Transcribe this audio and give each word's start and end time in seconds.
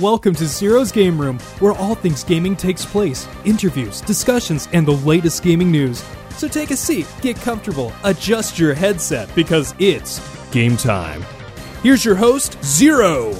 Welcome 0.00 0.34
to 0.36 0.46
Zero's 0.46 0.90
Game 0.90 1.20
Room, 1.20 1.38
where 1.58 1.74
all 1.74 1.94
things 1.94 2.24
gaming 2.24 2.56
takes 2.56 2.86
place 2.86 3.28
interviews, 3.44 4.00
discussions, 4.00 4.66
and 4.72 4.86
the 4.86 4.92
latest 4.92 5.42
gaming 5.42 5.70
news. 5.70 6.02
So 6.38 6.48
take 6.48 6.70
a 6.70 6.76
seat, 6.76 7.06
get 7.20 7.36
comfortable, 7.36 7.92
adjust 8.02 8.58
your 8.58 8.72
headset, 8.72 9.28
because 9.34 9.74
it's 9.78 10.18
game 10.52 10.78
time. 10.78 11.22
Here's 11.82 12.02
your 12.02 12.14
host, 12.14 12.56
Zero. 12.64 13.34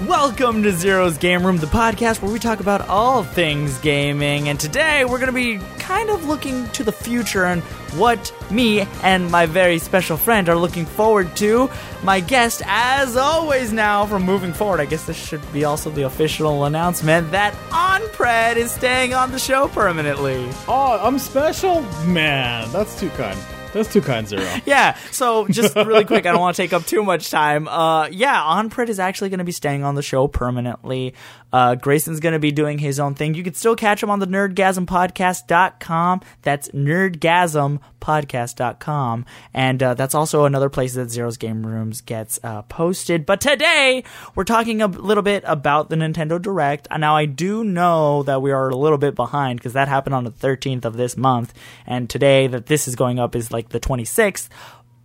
Welcome 0.00 0.64
to 0.64 0.72
Zero's 0.72 1.18
Game 1.18 1.46
Room, 1.46 1.56
the 1.56 1.66
podcast 1.68 2.20
where 2.20 2.32
we 2.32 2.40
talk 2.40 2.58
about 2.58 2.88
all 2.88 3.22
things 3.22 3.78
gaming. 3.78 4.48
And 4.48 4.58
today 4.58 5.04
we're 5.04 5.20
going 5.20 5.28
to 5.28 5.32
be 5.32 5.60
kind 5.78 6.10
of 6.10 6.24
looking 6.24 6.68
to 6.70 6.82
the 6.82 6.90
future 6.90 7.44
and 7.44 7.62
what 7.96 8.34
me 8.50 8.80
and 9.04 9.30
my 9.30 9.46
very 9.46 9.78
special 9.78 10.16
friend 10.16 10.48
are 10.48 10.56
looking 10.56 10.84
forward 10.84 11.36
to. 11.36 11.70
My 12.02 12.18
guest, 12.18 12.60
as 12.66 13.16
always, 13.16 13.72
now 13.72 14.04
from 14.04 14.24
moving 14.24 14.52
forward, 14.52 14.80
I 14.80 14.86
guess 14.86 15.06
this 15.06 15.16
should 15.16 15.52
be 15.52 15.64
also 15.64 15.90
the 15.90 16.02
official 16.02 16.64
announcement 16.64 17.30
that 17.30 17.54
Onpred 17.70 18.56
is 18.56 18.72
staying 18.72 19.14
on 19.14 19.30
the 19.30 19.38
show 19.38 19.68
permanently. 19.68 20.48
Oh, 20.66 20.98
I'm 21.00 21.20
special? 21.20 21.82
Man, 22.04 22.68
that's 22.72 22.98
too 22.98 23.10
kind. 23.10 23.38
That's 23.74 23.92
too 23.92 24.00
kind, 24.00 24.28
Zero. 24.28 24.48
Yeah, 24.64 24.96
so 25.10 25.48
just 25.48 25.74
really 25.74 26.04
quick, 26.04 26.26
I 26.26 26.30
don't 26.30 26.40
want 26.40 26.56
to 26.56 26.62
take 26.62 26.72
up 26.72 26.86
too 26.86 27.02
much 27.02 27.28
time. 27.28 27.66
Uh, 27.66 28.06
yeah, 28.06 28.40
Onpred 28.40 28.88
is 28.88 29.00
actually 29.00 29.30
going 29.30 29.38
to 29.38 29.44
be 29.44 29.52
staying 29.52 29.82
on 29.82 29.96
the 29.96 30.02
show 30.02 30.28
permanently. 30.28 31.14
Uh, 31.54 31.74
Grayson's 31.76 32.18
going 32.18 32.32
to 32.32 32.40
be 32.40 32.50
doing 32.50 32.78
his 32.78 32.98
own 32.98 33.14
thing. 33.14 33.34
You 33.34 33.44
can 33.44 33.54
still 33.54 33.76
catch 33.76 34.02
him 34.02 34.10
on 34.10 34.18
the 34.18 34.26
nerdgasmpodcast.com. 34.26 36.20
That's 36.42 36.68
nerdgasmpodcast.com. 36.70 39.26
And 39.54 39.80
uh, 39.80 39.94
that's 39.94 40.16
also 40.16 40.46
another 40.46 40.68
place 40.68 40.94
that 40.94 41.12
Zero's 41.12 41.36
Game 41.36 41.64
Rooms 41.64 42.00
gets 42.00 42.40
uh, 42.42 42.62
posted. 42.62 43.24
But 43.24 43.40
today, 43.40 44.02
we're 44.34 44.42
talking 44.42 44.82
a 44.82 44.88
little 44.88 45.22
bit 45.22 45.44
about 45.46 45.90
the 45.90 45.96
Nintendo 45.96 46.42
Direct. 46.42 46.88
Now, 46.98 47.14
I 47.14 47.26
do 47.26 47.62
know 47.62 48.24
that 48.24 48.42
we 48.42 48.50
are 48.50 48.68
a 48.68 48.76
little 48.76 48.98
bit 48.98 49.14
behind 49.14 49.60
because 49.60 49.74
that 49.74 49.86
happened 49.86 50.16
on 50.16 50.24
the 50.24 50.32
13th 50.32 50.84
of 50.84 50.96
this 50.96 51.16
month. 51.16 51.54
And 51.86 52.10
today 52.10 52.48
that 52.48 52.66
this 52.66 52.88
is 52.88 52.96
going 52.96 53.20
up 53.20 53.36
is 53.36 53.52
like 53.52 53.63
the 53.70 53.80
26th. 53.80 54.48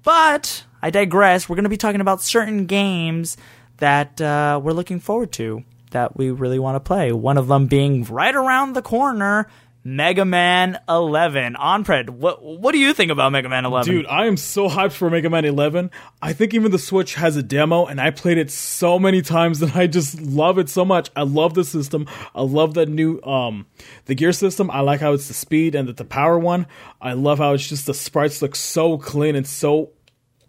But 0.04 0.64
I 0.82 0.90
digress. 0.90 1.50
We're 1.50 1.56
going 1.56 1.64
to 1.64 1.70
be 1.70 1.78
talking 1.78 2.02
about 2.02 2.22
certain 2.22 2.66
games 2.66 3.38
that 3.78 4.20
uh, 4.22 4.60
we're 4.64 4.74
looking 4.74 5.00
forward 5.00 5.32
to 5.34 5.64
that 5.92 6.16
we 6.16 6.30
really 6.32 6.60
want 6.60 6.76
to 6.76 6.80
play. 6.80 7.12
One 7.12 7.38
of 7.38 7.48
them 7.48 7.68
being 7.68 8.04
right 8.06 8.36
around 8.36 8.74
the 8.74 8.82
corner, 8.82 9.48
Mega 9.84 10.26
Man 10.26 10.78
11. 10.90 11.56
Onpred, 11.56 12.10
what 12.10 12.44
what 12.44 12.74
do 12.74 12.80
you 12.80 12.94
think 12.94 13.12
about 13.12 13.32
Mega 13.32 13.48
Man 13.48 13.66
11? 13.66 13.94
Dude, 13.94 14.06
I 14.08 14.26
am 14.26 14.36
so 14.36 14.68
hyped 14.68 14.92
for 14.92 15.10
Mega 15.10 15.30
Man 15.30 15.46
11. 15.46 15.90
I 16.22 16.34
think 16.34 16.54
even 16.54 16.72
the 16.72 16.80
Switch 16.80 17.16
has 17.16 17.38
a 17.38 17.44
demo, 17.44 17.86
and 17.86 18.02
I 18.02 18.12
played 18.12 18.38
it 18.38 18.52
so 18.52 19.00
many 19.00 19.22
times 19.22 19.60
that 19.60 19.76
I 19.76 19.88
just 19.88 20.20
love 20.22 20.60
it 20.60 20.70
so 20.70 20.84
much. 20.84 21.10
I 21.16 21.24
love 21.24 21.54
the 21.54 21.64
system. 21.64 22.08
I 22.36 22.42
love 22.42 22.74
the 22.74 22.86
new 22.86 23.22
um 23.22 23.68
the 24.06 24.16
gear 24.16 24.34
system. 24.34 24.70
I 24.70 24.82
like 24.82 25.00
how 25.00 25.14
it's 25.14 25.28
the 25.30 25.34
speed 25.34 25.76
and 25.76 25.88
the, 25.88 25.94
the 25.94 26.06
power 26.06 26.38
one. 26.38 26.68
I 27.02 27.14
love 27.14 27.38
how 27.38 27.54
it's 27.54 27.68
just 27.68 27.86
the 27.86 27.94
sprites 27.94 28.42
look 28.42 28.56
so 28.56 28.98
clean 28.98 29.36
and 29.36 29.48
so. 29.48 29.92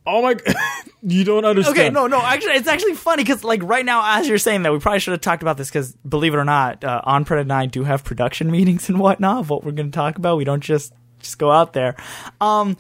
Oh 0.06 0.22
my! 0.22 0.36
you 1.02 1.24
don't 1.24 1.44
understand. 1.44 1.78
Okay, 1.78 1.90
no, 1.90 2.06
no. 2.06 2.20
Actually, 2.22 2.54
it's 2.54 2.68
actually 2.68 2.94
funny 2.94 3.22
because, 3.22 3.44
like, 3.44 3.62
right 3.62 3.84
now, 3.84 4.18
as 4.18 4.28
you're 4.28 4.38
saying 4.38 4.62
that, 4.62 4.72
we 4.72 4.78
probably 4.78 5.00
should 5.00 5.12
have 5.12 5.20
talked 5.20 5.42
about 5.42 5.56
this 5.56 5.68
because, 5.68 5.92
believe 5.96 6.32
it 6.34 6.38
or 6.38 6.44
not, 6.44 6.82
uh, 6.82 7.02
Onpred 7.06 7.40
and 7.40 7.52
I 7.52 7.66
do 7.66 7.84
have 7.84 8.02
production 8.02 8.50
meetings 8.50 8.88
and 8.88 8.98
whatnot. 8.98 9.40
Of 9.40 9.50
what 9.50 9.62
we're 9.62 9.72
going 9.72 9.90
to 9.90 9.94
talk 9.94 10.16
about, 10.16 10.38
we 10.38 10.44
don't 10.44 10.62
just 10.62 10.92
just 11.20 11.38
go 11.38 11.50
out 11.50 11.74
there. 11.74 11.96
Um, 12.40 12.76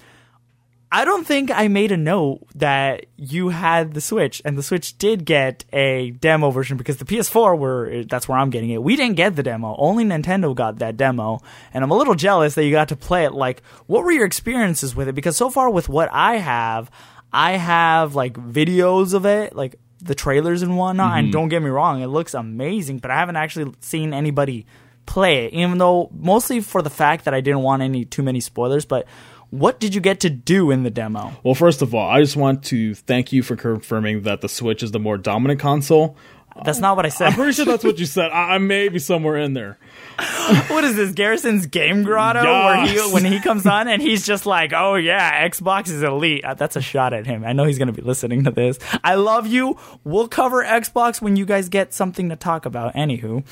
I 0.92 1.04
don't 1.04 1.24
think 1.24 1.52
I 1.52 1.68
made 1.68 1.92
a 1.92 1.96
note 1.96 2.40
that 2.56 3.06
you 3.16 3.50
had 3.50 3.94
the 3.94 4.00
Switch, 4.00 4.42
and 4.44 4.58
the 4.58 4.62
Switch 4.62 4.98
did 4.98 5.24
get 5.24 5.64
a 5.72 6.10
demo 6.10 6.50
version 6.50 6.76
because 6.76 6.96
the 6.96 7.04
PS4 7.04 7.56
were 7.56 8.04
that's 8.04 8.28
where 8.28 8.36
I'm 8.36 8.50
getting 8.50 8.70
it. 8.70 8.82
We 8.82 8.96
didn't 8.96 9.14
get 9.14 9.36
the 9.36 9.44
demo; 9.44 9.76
only 9.78 10.04
Nintendo 10.04 10.52
got 10.54 10.80
that 10.80 10.96
demo, 10.96 11.42
and 11.72 11.84
I'm 11.84 11.92
a 11.92 11.96
little 11.96 12.16
jealous 12.16 12.56
that 12.56 12.64
you 12.64 12.72
got 12.72 12.88
to 12.88 12.96
play 12.96 13.24
it. 13.24 13.32
Like, 13.32 13.62
what 13.86 14.02
were 14.02 14.10
your 14.10 14.26
experiences 14.26 14.96
with 14.96 15.06
it? 15.06 15.14
Because 15.14 15.36
so 15.36 15.48
far, 15.48 15.70
with 15.70 15.88
what 15.88 16.08
I 16.12 16.38
have, 16.38 16.90
I 17.32 17.52
have 17.52 18.16
like 18.16 18.34
videos 18.34 19.14
of 19.14 19.26
it, 19.26 19.54
like 19.54 19.76
the 20.02 20.16
trailers 20.16 20.62
and 20.62 20.76
whatnot. 20.76 21.18
And 21.18 21.26
mm-hmm. 21.26 21.32
don't 21.32 21.48
get 21.48 21.62
me 21.62 21.70
wrong, 21.70 22.02
it 22.02 22.08
looks 22.08 22.34
amazing, 22.34 22.98
but 22.98 23.12
I 23.12 23.16
haven't 23.16 23.36
actually 23.36 23.72
seen 23.80 24.12
anybody 24.12 24.66
play 25.06 25.46
it, 25.46 25.52
even 25.52 25.78
though 25.78 26.10
mostly 26.12 26.60
for 26.60 26.82
the 26.82 26.90
fact 26.90 27.24
that 27.24 27.34
I 27.34 27.40
didn't 27.40 27.62
want 27.62 27.82
any 27.82 28.04
too 28.04 28.22
many 28.22 28.40
spoilers. 28.40 28.84
But 28.84 29.06
what 29.50 29.80
did 29.80 29.94
you 29.94 30.00
get 30.00 30.20
to 30.20 30.30
do 30.30 30.70
in 30.70 30.82
the 30.82 30.90
demo? 30.90 31.32
Well, 31.42 31.54
first 31.54 31.82
of 31.82 31.94
all, 31.94 32.08
I 32.08 32.20
just 32.20 32.36
want 32.36 32.64
to 32.64 32.94
thank 32.94 33.32
you 33.32 33.42
for 33.42 33.56
confirming 33.56 34.22
that 34.22 34.40
the 34.40 34.48
Switch 34.48 34.82
is 34.82 34.92
the 34.92 35.00
more 35.00 35.18
dominant 35.18 35.60
console. 35.60 36.16
That's 36.64 36.78
not 36.78 36.96
what 36.96 37.06
I 37.06 37.10
said. 37.10 37.28
I'm 37.28 37.34
pretty 37.34 37.52
sure 37.52 37.64
that's 37.64 37.84
what 37.84 37.98
you 37.98 38.06
said. 38.06 38.30
I, 38.30 38.54
I 38.54 38.58
may 38.58 38.88
be 38.88 38.98
somewhere 38.98 39.36
in 39.36 39.54
there. 39.54 39.78
what 40.68 40.84
is 40.84 40.96
this 40.96 41.12
Garrison's 41.12 41.66
Game 41.66 42.02
Grotto 42.02 42.42
where 42.42 42.86
he 42.86 42.98
when 43.12 43.24
he 43.24 43.40
comes 43.40 43.66
on 43.66 43.88
and 43.88 44.02
he's 44.02 44.26
just 44.26 44.46
like, 44.46 44.72
"Oh 44.74 44.96
yeah, 44.96 45.48
Xbox 45.48 45.88
is 45.88 46.02
elite." 46.02 46.44
Uh, 46.44 46.54
That's 46.54 46.76
a 46.76 46.82
shot 46.82 47.12
at 47.14 47.26
him. 47.26 47.44
I 47.44 47.52
know 47.52 47.64
he's 47.64 47.78
going 47.78 47.88
to 47.88 47.94
be 47.94 48.02
listening 48.02 48.44
to 48.44 48.50
this. 48.50 48.78
I 49.02 49.14
love 49.14 49.46
you. 49.46 49.78
We'll 50.04 50.28
cover 50.28 50.62
Xbox 50.62 51.22
when 51.22 51.36
you 51.36 51.46
guys 51.46 51.68
get 51.68 51.94
something 51.94 52.28
to 52.28 52.36
talk 52.36 52.66
about. 52.66 52.94
Anywho, 52.94 53.48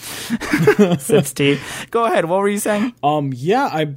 sips 1.01 1.33
tea. 1.33 1.59
Go 1.91 2.05
ahead. 2.05 2.27
What 2.27 2.41
were 2.41 2.49
you 2.49 2.59
saying? 2.59 2.95
Um, 3.03 3.33
yeah, 3.35 3.65
I 3.65 3.95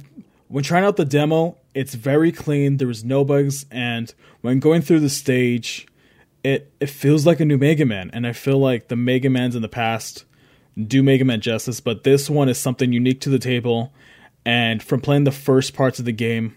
when 0.48 0.64
trying 0.64 0.84
out 0.84 0.96
the 0.96 1.04
demo, 1.04 1.58
it's 1.74 1.94
very 1.94 2.32
clean. 2.32 2.76
There 2.76 2.88
was 2.88 3.04
no 3.04 3.24
bugs, 3.24 3.66
and 3.70 4.12
when 4.40 4.60
going 4.60 4.82
through 4.82 5.00
the 5.00 5.08
stage, 5.08 5.86
it 6.44 6.72
it 6.80 6.90
feels 6.90 7.26
like 7.26 7.40
a 7.40 7.44
new 7.44 7.58
Mega 7.58 7.84
Man, 7.84 8.10
and 8.12 8.26
I 8.26 8.32
feel 8.32 8.58
like 8.58 8.88
the 8.88 8.96
Mega 8.96 9.30
Mans 9.30 9.56
in 9.56 9.62
the 9.62 9.68
past 9.68 10.24
do 10.80 11.02
Mega 11.02 11.24
Man 11.24 11.40
justice, 11.40 11.80
but 11.80 12.04
this 12.04 12.30
one 12.30 12.48
is 12.48 12.58
something 12.58 12.92
unique 12.92 13.20
to 13.22 13.30
the 13.30 13.38
table. 13.38 13.92
And 14.44 14.82
from 14.82 15.00
playing 15.00 15.24
the 15.24 15.30
first 15.30 15.72
parts 15.72 16.00
of 16.00 16.04
the 16.04 16.12
game, 16.12 16.56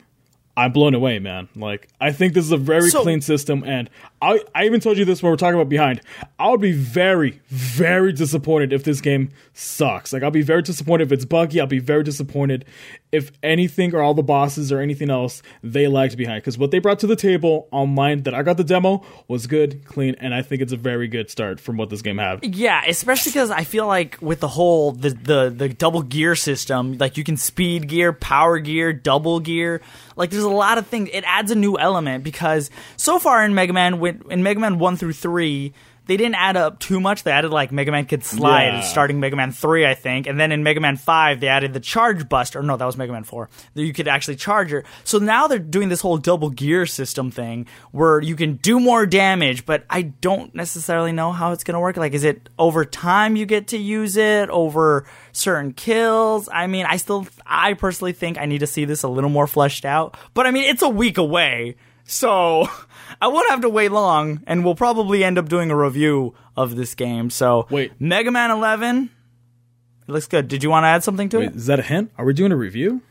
I'm 0.57 0.71
blown 0.71 0.93
away, 0.95 1.19
man. 1.19 1.49
Like 1.55 1.89
I 1.99 2.11
think 2.11 2.33
this 2.33 2.45
is 2.45 2.51
a 2.51 2.57
very 2.57 2.89
So- 2.89 3.01
clean 3.03 3.21
system, 3.21 3.63
and 3.65 3.89
I 4.21 4.39
I 4.53 4.65
even 4.65 4.79
told 4.79 4.97
you 4.97 5.03
this 5.05 5.21
when 5.21 5.31
we're 5.31 5.35
talking 5.37 5.55
about 5.55 5.67
behind. 5.69 6.01
I 6.39 6.49
would 6.49 6.61
be 6.61 6.71
very 6.71 7.41
very 7.49 8.13
disappointed 8.13 8.71
if 8.71 8.83
this 8.83 9.01
game 9.01 9.29
sucks. 9.53 10.13
Like 10.13 10.23
I'll 10.23 10.31
be 10.31 10.41
very 10.41 10.61
disappointed 10.61 11.05
if 11.07 11.11
it's 11.11 11.25
buggy. 11.25 11.59
I'll 11.59 11.67
be 11.67 11.79
very 11.79 12.03
disappointed 12.03 12.65
if 13.11 13.31
anything 13.43 13.93
or 13.95 14.01
all 14.01 14.13
the 14.13 14.23
bosses 14.23 14.71
or 14.71 14.79
anything 14.81 15.09
else 15.09 15.41
they 15.63 15.87
lagged 15.87 16.17
behind 16.17 16.41
because 16.41 16.57
what 16.57 16.71
they 16.71 16.79
brought 16.79 16.99
to 16.99 17.07
the 17.07 17.15
table 17.15 17.67
online 17.71 18.23
that 18.23 18.33
I 18.33 18.41
got 18.43 18.57
the 18.57 18.63
demo 18.63 19.03
was 19.27 19.47
good, 19.47 19.85
clean, 19.85 20.15
and 20.19 20.33
I 20.33 20.41
think 20.41 20.61
it's 20.61 20.73
a 20.73 20.77
very 20.77 21.07
good 21.07 21.29
start 21.29 21.59
from 21.59 21.77
what 21.77 21.89
this 21.89 22.01
game 22.01 22.17
had. 22.17 22.43
Yeah, 22.55 22.81
especially 22.87 23.31
because 23.31 23.51
I 23.51 23.63
feel 23.63 23.87
like 23.87 24.17
with 24.21 24.39
the 24.39 24.47
whole 24.49 24.91
the, 24.93 25.09
the 25.09 25.53
the 25.55 25.69
double 25.69 26.01
gear 26.01 26.35
system, 26.35 26.97
like 26.97 27.17
you 27.17 27.23
can 27.25 27.35
speed 27.37 27.87
gear, 27.89 28.13
power 28.13 28.57
gear, 28.59 28.93
double 28.93 29.39
gear. 29.41 29.81
Like 30.17 30.29
there's 30.29 30.44
a 30.45 30.49
lot 30.49 30.77
of 30.77 30.87
things. 30.87 31.09
It 31.11 31.23
adds 31.27 31.51
a 31.51 31.55
new 31.55 31.77
element 31.77 32.23
because 32.23 32.69
so 32.95 33.19
far 33.19 33.43
in 33.43 33.53
Mega 33.53 33.73
Man, 33.73 34.03
in 34.29 34.43
Mega 34.43 34.59
Man 34.59 34.79
one 34.79 34.95
through 34.97 35.13
three. 35.13 35.73
They 36.07 36.17
didn't 36.17 36.35
add 36.35 36.57
up 36.57 36.79
too 36.79 36.99
much. 36.99 37.23
They 37.23 37.31
added 37.31 37.51
like 37.51 37.71
Mega 37.71 37.91
Man 37.91 38.05
could 38.05 38.23
slide, 38.23 38.65
Yeah. 38.67 38.81
starting 38.81 39.19
Mega 39.19 39.35
Man 39.35 39.51
three, 39.51 39.85
I 39.85 39.93
think, 39.93 40.27
and 40.27 40.39
then 40.39 40.51
in 40.51 40.63
Mega 40.63 40.79
Man 40.79 40.97
five 40.97 41.39
they 41.39 41.47
added 41.47 41.73
the 41.73 41.79
Charge 41.79 42.29
Buster. 42.29 42.61
No, 42.61 42.77
that 42.77 42.85
was 42.85 42.97
Mega 42.97 43.11
Man 43.11 43.23
four. 43.23 43.49
That 43.73 43.83
you 43.83 43.93
could 43.93 44.07
actually 44.07 44.35
charge 44.35 44.69
her. 44.71 44.83
So 45.03 45.17
now 45.17 45.47
they're 45.47 45.59
doing 45.59 45.89
this 45.89 46.01
whole 46.01 46.17
double 46.17 46.49
gear 46.49 46.85
system 46.85 47.31
thing 47.31 47.65
where 47.91 48.21
you 48.21 48.35
can 48.35 48.55
do 48.57 48.79
more 48.79 49.05
damage, 49.05 49.65
but 49.65 49.83
I 49.89 50.03
don't 50.03 50.53
necessarily 50.53 51.11
know 51.11 51.31
how 51.31 51.51
it's 51.51 51.63
gonna 51.63 51.79
work. 51.79 51.97
Like, 51.97 52.13
is 52.13 52.23
it 52.23 52.49
over 52.59 52.85
time 52.85 53.35
you 53.35 53.45
get 53.45 53.67
to 53.69 53.77
use 53.77 54.17
it 54.17 54.49
over 54.49 55.05
certain 55.31 55.73
kills? 55.73 56.49
I 56.51 56.67
mean, 56.67 56.85
I 56.85 56.97
still, 56.97 57.27
I 57.45 57.73
personally 57.73 58.13
think 58.13 58.37
I 58.37 58.45
need 58.45 58.59
to 58.59 58.67
see 58.67 58.85
this 58.85 59.03
a 59.03 59.07
little 59.07 59.29
more 59.29 59.47
fleshed 59.47 59.85
out. 59.85 60.17
But 60.33 60.45
I 60.47 60.51
mean, 60.51 60.63
it's 60.69 60.81
a 60.81 60.89
week 60.89 61.17
away. 61.17 61.75
So 62.05 62.67
I 63.21 63.27
won't 63.27 63.49
have 63.49 63.61
to 63.61 63.69
wait 63.69 63.91
long, 63.91 64.41
and 64.47 64.63
we'll 64.63 64.75
probably 64.75 65.23
end 65.23 65.37
up 65.37 65.49
doing 65.49 65.71
a 65.71 65.75
review 65.75 66.33
of 66.55 66.75
this 66.75 66.95
game. 66.95 67.29
So 67.29 67.67
Wait. 67.69 67.93
Mega 67.99 68.31
Man 68.31 68.51
11 68.51 69.11
it 70.07 70.11
looks 70.11 70.27
good. 70.27 70.47
Did 70.47 70.63
you 70.63 70.69
want 70.69 70.83
to 70.83 70.87
add 70.87 71.03
something 71.03 71.29
to 71.29 71.39
Wait, 71.39 71.49
it? 71.49 71.55
is 71.55 71.65
that 71.65 71.79
a 71.79 71.83
hint? 71.83 72.11
Are 72.17 72.25
we 72.25 72.33
doing 72.33 72.51
a 72.51 72.55
review? 72.55 73.01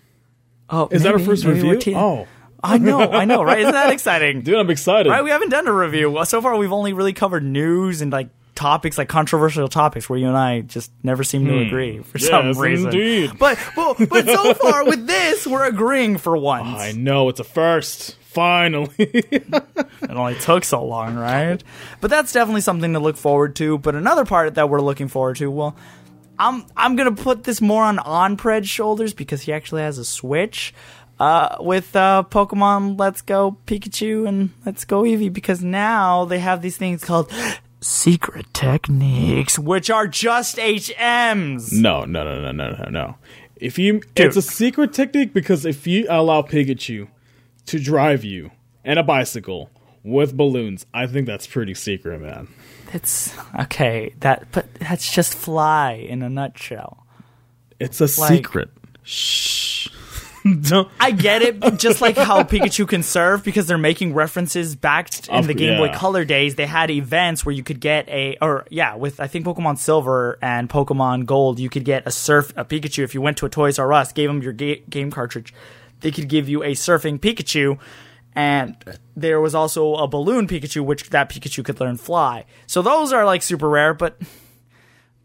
Oh, 0.71 0.89
Is 0.91 1.03
that 1.03 1.13
our 1.13 1.19
first 1.19 1.45
maybe 1.45 1.61
review? 1.63 1.79
te- 1.79 1.95
Oh, 1.95 2.27
I 2.63 2.79
know, 2.79 3.01
I 3.01 3.27
know, 3.27 3.43
right? 3.43 3.59
Isn't 3.59 3.73
that 3.73 3.91
exciting? 3.93 4.41
dude, 4.41 4.55
I'm 4.55 4.71
excited. 4.71 5.11
Right, 5.11 5.23
we 5.23 5.31
haven't 5.31 5.51
done 5.51 5.67
a 5.67 5.73
review. 5.73 6.19
So 6.25 6.41
far, 6.41 6.57
we've 6.57 6.73
only 6.73 6.93
really 6.93 7.13
covered 7.13 7.45
news 7.45 8.01
and 8.01 8.11
like 8.11 8.29
topics, 8.55 8.97
like 8.97 9.09
controversial 9.09 9.69
topics, 9.69 10.09
where 10.09 10.19
you 10.19 10.29
and 10.29 10.37
I 10.37 10.61
just 10.63 10.91
never 11.03 11.25
seem 11.25 11.45
to 11.47 11.53
hmm. 11.53 11.67
agree 11.67 11.99
for 11.99 12.19
some 12.19 12.53
reason. 12.53 12.87
indeed. 12.87 13.39
But, 13.39 13.59
but 13.77 14.09
but 14.09 14.27
so 14.27 14.55
far 14.55 14.87
with 14.87 15.07
this, 15.07 15.47
we're 15.47 15.67
agreeing 15.67 16.17
for 16.17 16.37
once. 16.37 16.79
I 16.81 16.93
know 16.93 17.29
it's 17.29 17.41
a 17.41 17.45
first. 17.45 18.17
Finally. 18.35 18.91
It 20.03 20.11
only 20.11 20.35
took 20.35 20.65
so 20.65 20.85
long, 20.85 21.17
right? 21.17 21.63
But 22.01 22.11
that's 22.11 22.33
definitely 22.33 22.61
something 22.61 22.93
to 22.93 22.99
look 22.99 23.17
forward 23.17 23.57
to. 23.57 23.79
But 23.79 23.95
another 23.95 24.25
part 24.25 24.55
that 24.55 24.69
we're 24.69 24.83
looking 24.83 25.09
forward 25.09 25.37
to, 25.37 25.51
well, 25.51 25.75
I'm 26.39 26.67
I'm 26.77 26.95
gonna 26.95 27.13
put 27.13 27.45
this 27.45 27.61
more 27.61 27.83
on 27.85 27.99
Onpred's 27.99 28.69
shoulders 28.69 29.15
because 29.15 29.43
he 29.43 29.53
actually 29.53 29.83
has 29.83 29.99
a 29.99 30.05
Switch. 30.05 30.75
Uh, 31.19 31.57
with 31.61 31.95
uh, 31.95 32.25
Pokemon 32.29 32.99
Let's 32.99 33.23
Go 33.23 33.57
Pikachu 33.67 34.27
and 34.27 34.51
Let's 34.67 34.85
Go 34.85 35.03
Eevee 35.03 35.33
because 35.33 35.63
now 35.63 36.25
they 36.25 36.41
have 36.41 36.61
these 36.61 36.77
things 36.77 37.05
called 37.05 37.33
secret 37.81 38.53
techniques, 38.53 39.57
which 39.57 39.91
are 39.91 40.09
just 40.09 40.57
HMs. 40.57 41.73
No, 41.73 42.05
no, 42.05 42.25
no, 42.25 42.41
no, 42.41 42.51
no, 42.51 42.71
no, 42.77 42.89
no. 42.91 43.15
If 43.57 43.79
you, 43.79 44.03
it's 44.17 44.37
a 44.37 44.43
secret 44.43 44.93
technique 44.93 45.33
because 45.33 45.65
if 45.65 45.87
you 45.87 46.07
allow 46.11 46.43
Pikachu 46.43 47.07
to 47.67 47.79
drive 47.79 48.25
you 48.25 48.51
and 48.85 48.99
a 48.99 49.03
bicycle 49.03 49.71
with 50.03 50.37
balloons, 50.37 50.85
I 50.93 51.07
think 51.07 51.27
that's 51.27 51.47
pretty 51.47 51.75
secret, 51.75 52.21
man. 52.21 52.49
It's 52.93 53.35
okay. 53.59 54.15
That, 54.21 54.47
but 54.53 54.73
that's 54.75 55.11
just 55.13 55.35
fly 55.35 55.93
in 55.93 56.23
a 56.23 56.29
nutshell. 56.29 57.07
It's 57.81 58.01
a 58.01 58.05
Like- 58.21 58.29
secret. 58.31 58.71
Shh. 59.03 59.89
Don't. 60.69 60.91
I 61.01 61.11
get 61.11 61.41
it, 61.41 61.79
just 61.79 62.03
like 62.03 62.19
how 62.19 62.43
Pikachu 62.43 62.87
can 62.87 63.03
serve 63.03 63.43
because 63.43 63.67
they're 63.67 63.79
making 63.79 64.13
references 64.13 64.77
back 64.77 65.09
in 65.29 65.35
Of- 65.37 65.47
the 65.47 65.55
Game 65.55 65.79
Boy. 65.79 65.89
Color 65.95 66.27
days. 66.27 66.55
They 66.57 66.67
had 66.67 66.91
events 66.91 67.47
where 67.47 67.55
you 67.55 67.63
could 67.63 67.81
get 67.81 68.07
a, 68.11 68.37
or 68.43 68.67
yeah, 68.69 68.95
with 68.95 69.21
I 69.21 69.27
think 69.27 69.47
Pokemon 69.47 69.79
Silver 69.79 70.39
and 70.43 70.69
Pokemon 70.69 71.25
Gold, 71.25 71.59
you 71.59 71.71
could 71.71 71.87
get 71.87 72.07
a 72.07 72.11
surf 72.11 72.53
a 72.57 72.65
Pikachu 72.65 73.03
if 73.05 73.15
you 73.15 73.23
went 73.23 73.39
to 73.39 73.47
a 73.47 73.49
Toys 73.49 73.79
R 73.79 73.91
Us, 73.95 74.13
gave 74.13 74.29
them 74.29 74.43
your 74.43 74.53
ga- 74.53 74.83
game 74.91 75.11
cartridge, 75.11 75.55
they 76.05 76.11
could 76.11 76.29
give 76.29 76.51
you 76.51 76.63
a 76.63 76.73
surfing 76.73 77.19
Pikachu. 77.19 77.79
And 78.37 78.77
there 79.17 79.41
was 79.41 79.55
also 79.55 79.95
a 79.95 80.07
balloon 80.07 80.47
Pikachu, 80.47 80.85
which 80.85 81.09
that 81.11 81.31
Pikachu 81.31 81.65
could 81.65 81.81
learn 81.81 81.97
fly. 81.97 82.45
So 82.67 82.83
those 82.83 83.11
are 83.11 83.25
like 83.25 83.43
super 83.43 83.71
rare, 83.71 83.95
but 83.95 84.21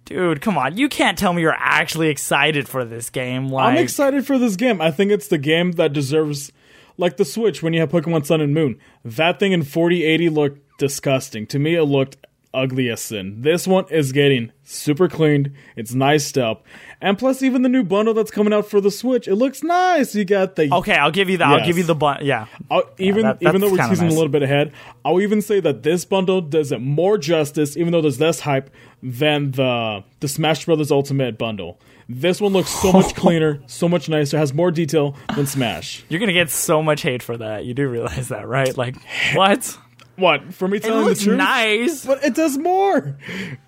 dude, 0.06 0.40
come 0.40 0.58
on, 0.58 0.78
you 0.78 0.88
can't 0.88 1.18
tell 1.18 1.34
me 1.34 1.42
you're 1.42 1.54
actually 1.58 2.08
excited 2.08 2.70
for 2.70 2.86
this 2.86 3.10
game. 3.10 3.50
Like, 3.50 3.74
I'm 3.74 3.78
excited 3.78 4.26
for 4.26 4.40
this 4.40 4.56
game. 4.56 4.80
I 4.80 4.90
think 4.90 5.12
it's 5.12 5.28
the 5.28 5.38
game 5.38 5.74
that 5.74 5.92
deserves, 5.92 6.54
like 6.98 7.18
the 7.18 7.26
Switch 7.26 7.62
when 7.62 7.74
you 7.74 7.82
have 7.82 7.90
Pokemon 7.90 8.26
Sun 8.26 8.40
and 8.40 8.54
Moon. 8.54 8.80
That 9.04 9.38
thing 9.38 9.52
in 9.52 9.64
4080 9.64 10.30
looked 10.30 10.78
disgusting. 10.80 11.46
To 11.48 11.60
me, 11.60 11.76
it 11.76 11.84
looked 11.84 12.26
ugly 12.54 12.90
as 12.90 13.02
sin. 13.02 13.42
This 13.42 13.68
one 13.68 13.86
is 13.90 14.12
getting 14.12 14.52
super 14.64 15.08
cleaned. 15.08 15.54
It's 15.76 15.94
nice 15.94 16.36
up. 16.38 16.66
And 17.02 17.18
plus, 17.18 17.42
even 17.42 17.62
the 17.62 17.70
new 17.70 17.84
bundle 17.84 18.14
that's 18.14 18.32
coming 18.32 18.54
out 18.54 18.70
for 18.70 18.82
the 18.82 18.92
Switch, 18.92 19.28
it 19.28 19.36
looks 19.36 19.64
nice. 19.64 20.14
You 20.16 20.26
got 20.26 20.56
the 20.56 20.74
Okay, 20.74 20.96
I'll 20.96 21.12
give 21.12 21.30
you 21.30 21.38
that. 21.38 21.48
I'll 21.48 21.66
give 21.66 21.78
you 21.78 21.84
the 21.84 21.96
bun. 21.96 22.20
Yeah. 22.24 22.48
I'll, 22.70 22.84
even 22.98 23.24
that- 23.24 23.38
even 23.42 23.62
though 23.62 23.72
we're 23.72 23.78
teasing 23.78 24.08
nice. 24.08 24.14
a 24.14 24.16
little 24.16 24.30
bit 24.30 24.44
ahead, 24.44 24.74
I'll 25.06 25.22
even 25.22 25.42
say 25.42 25.60
that 25.62 25.84
this 25.84 26.06
bundle 26.06 26.42
does 26.42 26.72
it 26.72 26.80
more 26.82 27.18
justice, 27.18 27.78
even 27.78 27.92
though 27.92 28.02
there's 28.02 28.20
less 28.20 28.42
hype 28.42 28.70
than 29.02 29.52
the 29.52 30.04
the 30.20 30.28
Smash 30.28 30.66
Brothers 30.66 30.92
Ultimate 30.92 31.38
bundle. 31.38 31.80
This 32.12 32.42
one 32.42 32.54
looks 32.54 32.72
so 32.72 32.92
much 32.92 33.14
cleaner, 33.16 33.62
so 33.68 33.88
much 33.88 34.10
nicer, 34.10 34.38
has 34.38 34.54
more 34.54 34.72
detail 34.72 35.16
than 35.36 35.46
Smash. 35.46 36.04
You're 36.10 36.20
gonna 36.20 36.34
get 36.34 36.50
so 36.50 36.82
much 36.82 37.04
hate 37.04 37.22
for 37.24 37.38
that. 37.38 37.66
You 37.66 37.74
do 37.76 37.88
realize 37.88 38.30
that, 38.30 38.48
right? 38.48 38.76
Like, 38.76 38.96
what? 39.36 39.78
What 40.20 40.54
for 40.54 40.68
me 40.68 40.78
It 40.78 40.84
telling 40.84 41.00
the 41.04 41.10
looks 41.10 41.24
truth? 41.24 41.38
nice. 41.38 42.06
But 42.06 42.24
it 42.24 42.36
does 42.36 42.58
more. 42.58 43.18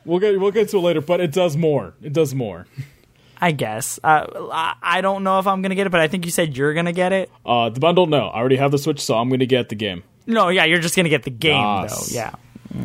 We'll 0.05 0.19
get 0.19 0.39
we'll 0.39 0.51
get 0.51 0.69
to 0.69 0.77
it 0.77 0.81
later, 0.81 1.01
but 1.01 1.19
it 1.21 1.31
does 1.31 1.55
more. 1.57 1.93
It 2.01 2.13
does 2.13 2.35
more. 2.35 2.65
I 3.43 3.51
guess. 3.51 3.99
Uh, 4.03 4.27
I, 4.51 4.75
I 4.83 5.01
don't 5.01 5.23
know 5.23 5.39
if 5.39 5.47
I'm 5.47 5.61
gonna 5.63 5.73
get 5.75 5.87
it, 5.87 5.89
but 5.89 5.99
I 6.01 6.07
think 6.07 6.25
you 6.25 6.31
said 6.31 6.55
you're 6.55 6.73
gonna 6.75 6.93
get 6.93 7.11
it. 7.11 7.31
Uh, 7.45 7.69
the 7.69 7.79
bundle, 7.79 8.05
no, 8.05 8.27
I 8.27 8.37
already 8.39 8.57
have 8.57 8.71
the 8.71 8.77
Switch, 8.77 8.99
so 8.99 9.15
I'm 9.17 9.29
going 9.29 9.39
to 9.39 9.47
get 9.47 9.69
the 9.69 9.75
game. 9.75 10.03
No, 10.27 10.49
yeah, 10.49 10.65
you're 10.65 10.79
just 10.79 10.95
gonna 10.95 11.09
get 11.09 11.23
the 11.23 11.31
game 11.31 11.55
Yes. 11.55 12.09
though. 12.09 12.15
Yeah. 12.15 12.31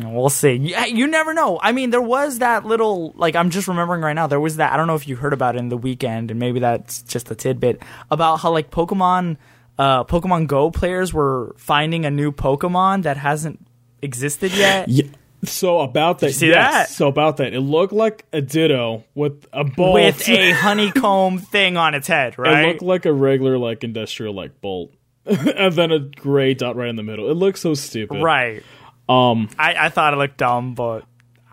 We'll 0.09 0.29
see. 0.29 0.53
Yeah, 0.53 0.85
you 0.85 1.07
never 1.07 1.33
know. 1.33 1.59
I 1.61 1.71
mean, 1.71 1.91
there 1.91 2.01
was 2.01 2.39
that 2.39 2.65
little 2.65 3.13
like 3.15 3.35
I'm 3.35 3.51
just 3.51 3.67
remembering 3.67 4.01
right 4.01 4.13
now. 4.13 4.25
There 4.27 4.39
was 4.39 4.57
that 4.57 4.73
I 4.73 4.77
don't 4.77 4.87
know 4.87 4.95
if 4.95 5.07
you 5.07 5.15
heard 5.15 5.31
about 5.31 5.55
it 5.55 5.59
in 5.59 5.69
the 5.69 5.77
weekend, 5.77 6.29
and 6.31 6.39
maybe 6.39 6.59
that's 6.59 7.03
just 7.03 7.29
a 7.31 7.35
tidbit 7.35 7.81
about 8.11 8.37
how 8.41 8.51
like 8.51 8.69
Pokemon, 8.71 9.37
uh, 9.77 10.03
Pokemon 10.03 10.47
Go 10.47 10.71
players 10.71 11.13
were 11.13 11.55
finding 11.57 12.05
a 12.05 12.11
new 12.11 12.31
Pokemon 12.31 13.03
that 13.03 13.17
hasn't 13.17 13.65
existed 14.01 14.51
yet. 14.53 14.87
Yeah. 14.89 15.05
So 15.43 15.81
about 15.81 16.19
that, 16.19 16.33
see 16.33 16.47
yes, 16.47 16.89
that? 16.89 16.89
So 16.89 17.07
about 17.07 17.37
that, 17.37 17.53
it 17.53 17.59
looked 17.61 17.93
like 17.93 18.25
a 18.33 18.41
Ditto 18.41 19.03
with 19.13 19.45
a 19.53 19.63
bolt. 19.63 19.93
with 19.93 20.27
a 20.27 20.51
honeycomb 20.53 21.37
thing 21.37 21.77
on 21.77 21.93
its 21.93 22.07
head, 22.07 22.39
Right, 22.39 22.65
It 22.65 22.67
looked 22.67 22.81
like 22.81 23.05
a 23.05 23.13
regular, 23.13 23.57
like 23.59 23.83
industrial, 23.83 24.33
like 24.33 24.59
bolt, 24.61 24.93
and 25.25 25.73
then 25.73 25.91
a 25.91 25.99
gray 25.99 26.55
dot 26.55 26.75
right 26.75 26.89
in 26.89 26.95
the 26.95 27.03
middle. 27.03 27.29
It 27.29 27.35
looks 27.35 27.61
so 27.61 27.75
stupid. 27.75 28.21
right. 28.21 28.63
Um. 29.07 29.47
I, 29.59 29.75
I 29.85 29.89
thought 29.89 30.13
it 30.13 30.17
looked 30.17 30.37
dumb, 30.37 30.73
but 30.73 31.05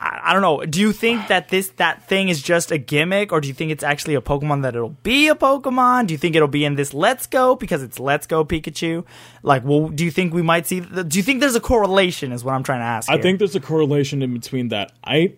I, 0.05 0.33
don't 0.33 0.43
know. 0.43 0.65
Do 0.67 0.81
you 0.81 0.93
think 0.93 1.29
that 1.29 1.49
this 1.49 1.69
that 1.77 2.07
thing 2.07 2.29
is 2.29 2.43
just 2.43 2.71
a 2.71 2.79
gimmick, 2.79 3.33
or 3.33 3.41
do 3.41 3.49
you 3.49 3.55
think 3.55 3.71
it's 3.73 3.83
actually 3.83 4.15
a 4.15 4.21
Pokemon 4.21 4.63
that 4.63 4.77
it'll 4.77 4.97
be 5.03 5.29
a 5.29 5.35
Pokemon? 5.35 6.07
Do 6.07 6.15
you 6.15 6.19
think 6.19 6.37
it'll 6.37 6.49
be 6.49 6.65
in 6.65 6.75
this 6.75 6.93
Let's 6.93 7.27
Go 7.27 7.57
because 7.57 7.83
it's 7.83 7.99
Let's 7.99 8.27
Go 8.27 8.45
Pikachu? 8.45 9.05
Like, 9.43 9.65
well, 9.65 9.89
do 9.89 10.05
you 10.05 10.11
think 10.11 10.35
we 10.35 10.43
might 10.43 10.67
see? 10.67 10.81
The, 10.81 11.05
do 11.05 11.19
you 11.19 11.23
think 11.23 11.41
there's 11.41 11.55
a 11.55 11.61
correlation? 11.61 12.33
Is 12.33 12.45
what 12.45 12.55
I'm 12.55 12.63
trying 12.63 12.81
to 12.81 12.85
ask. 12.85 13.09
I 13.09 13.15
here. 13.15 13.23
think 13.23 13.39
there's 13.39 13.57
a 13.57 13.61
correlation 13.61 14.23
in 14.23 14.35
between 14.35 14.69
that. 14.69 14.93
I, 15.03 15.35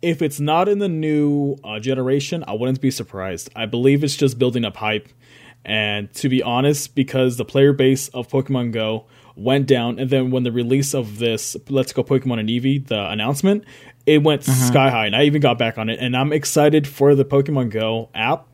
if 0.00 0.22
it's 0.22 0.40
not 0.40 0.68
in 0.68 0.78
the 0.78 0.88
new 0.88 1.56
uh, 1.62 1.78
generation, 1.78 2.42
I 2.46 2.54
wouldn't 2.54 2.80
be 2.80 2.90
surprised. 2.90 3.50
I 3.54 3.66
believe 3.66 4.02
it's 4.02 4.16
just 4.16 4.38
building 4.38 4.64
up 4.64 4.76
hype, 4.76 5.08
and 5.64 6.12
to 6.14 6.28
be 6.28 6.42
honest, 6.42 6.94
because 6.94 7.36
the 7.36 7.44
player 7.44 7.74
base 7.74 8.08
of 8.08 8.28
Pokemon 8.28 8.72
Go 8.72 9.06
went 9.36 9.66
down, 9.66 9.98
and 9.98 10.10
then 10.10 10.30
when 10.30 10.42
the 10.42 10.52
release 10.52 10.94
of 10.94 11.18
this 11.18 11.56
Let's 11.68 11.92
Go 11.92 12.02
Pokemon 12.02 12.40
and 12.40 12.48
Eevee, 12.48 12.86
the 12.86 13.08
announcement, 13.10 13.64
it 14.06 14.22
went 14.22 14.48
uh-huh. 14.48 14.66
sky 14.66 14.90
high, 14.90 15.06
and 15.06 15.14
I 15.14 15.24
even 15.24 15.40
got 15.40 15.58
back 15.58 15.78
on 15.78 15.88
it, 15.88 15.98
and 16.00 16.16
I'm 16.16 16.32
excited 16.32 16.88
for 16.88 17.14
the 17.14 17.24
Pokemon 17.24 17.70
Go 17.70 18.08
app. 18.14 18.48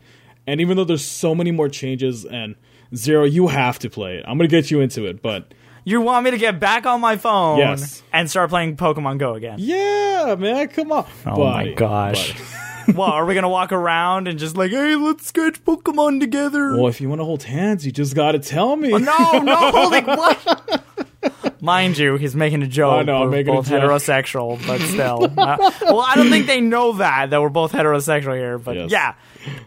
And 0.47 0.61
even 0.61 0.77
though 0.77 0.85
there's 0.85 1.05
so 1.05 1.35
many 1.35 1.53
more 1.53 1.69
changes, 1.69 2.25
and 2.25 2.57
Zero, 2.95 3.25
you 3.25 3.49
have 3.49 3.79
to 3.79 3.89
play 3.89 4.17
it. 4.17 4.25
I'm 4.27 4.37
gonna 4.37 4.49
get 4.49 4.71
you 4.71 4.81
into 4.81 5.07
it, 5.07 5.23
but 5.23 5.55
you 5.85 6.01
want 6.01 6.25
me 6.25 6.31
to 6.31 6.39
get 6.39 6.61
back 6.61 6.85
on 6.85 7.01
my 7.01 7.17
phone 7.17 7.59
Yes. 7.59 8.03
and 8.13 8.29
start 8.29 8.51
playing 8.51 8.77
Pokemon 8.77 9.19
Go 9.19 9.35
again. 9.35 9.57
yeah, 9.59 10.35
man, 10.39 10.69
come 10.69 10.93
on. 10.93 11.07
Oh 11.27 11.45
my 11.45 11.73
gosh. 11.73 12.35
well, 12.95 13.09
are 13.11 13.25
we 13.27 13.35
gonna 13.35 13.49
walk 13.49 13.73
around 13.73 14.29
and 14.29 14.39
just 14.39 14.57
like, 14.57 14.71
hey, 14.71 14.95
let's 14.97 15.27
sketch 15.27 15.65
Pokemon 15.65 16.21
together? 16.21 16.77
Well, 16.77 16.89
if 16.89 17.01
you 17.01 17.09
want 17.09 17.21
to 17.21 17.25
hold 17.25 17.43
hands, 17.45 17.85
you 17.87 17.93
just 17.93 18.15
got 18.15 18.33
to 18.33 18.39
tell 18.39 18.77
me. 18.77 18.93
Oh, 18.93 18.99
No, 18.99 19.39
no, 19.39 19.57
holding 19.71 20.05
what? 20.07 20.85
Mind 21.61 21.97
you, 21.97 22.17
he's 22.17 22.35
making 22.35 22.63
a 22.63 22.67
joke. 22.67 22.95
I 22.95 23.03
know, 23.03 23.17
I'm 23.19 23.21
we're 23.27 23.31
making 23.31 23.55
a 23.55 23.57
both 23.59 23.69
joke. 23.69 23.83
heterosexual, 23.83 24.67
but 24.67 24.81
still. 24.89 25.25
Uh, 25.39 25.57
well, 25.83 26.01
I 26.01 26.15
don't 26.17 26.29
think 26.31 26.47
they 26.47 26.61
know 26.61 26.95
that 26.95 27.31
that 27.31 27.41
we're 27.41 27.49
both 27.51 27.73
heterosexual 27.73 28.37
here. 28.37 28.59
But 28.59 28.77
Yes. 28.77 28.91
yeah, 28.91 29.15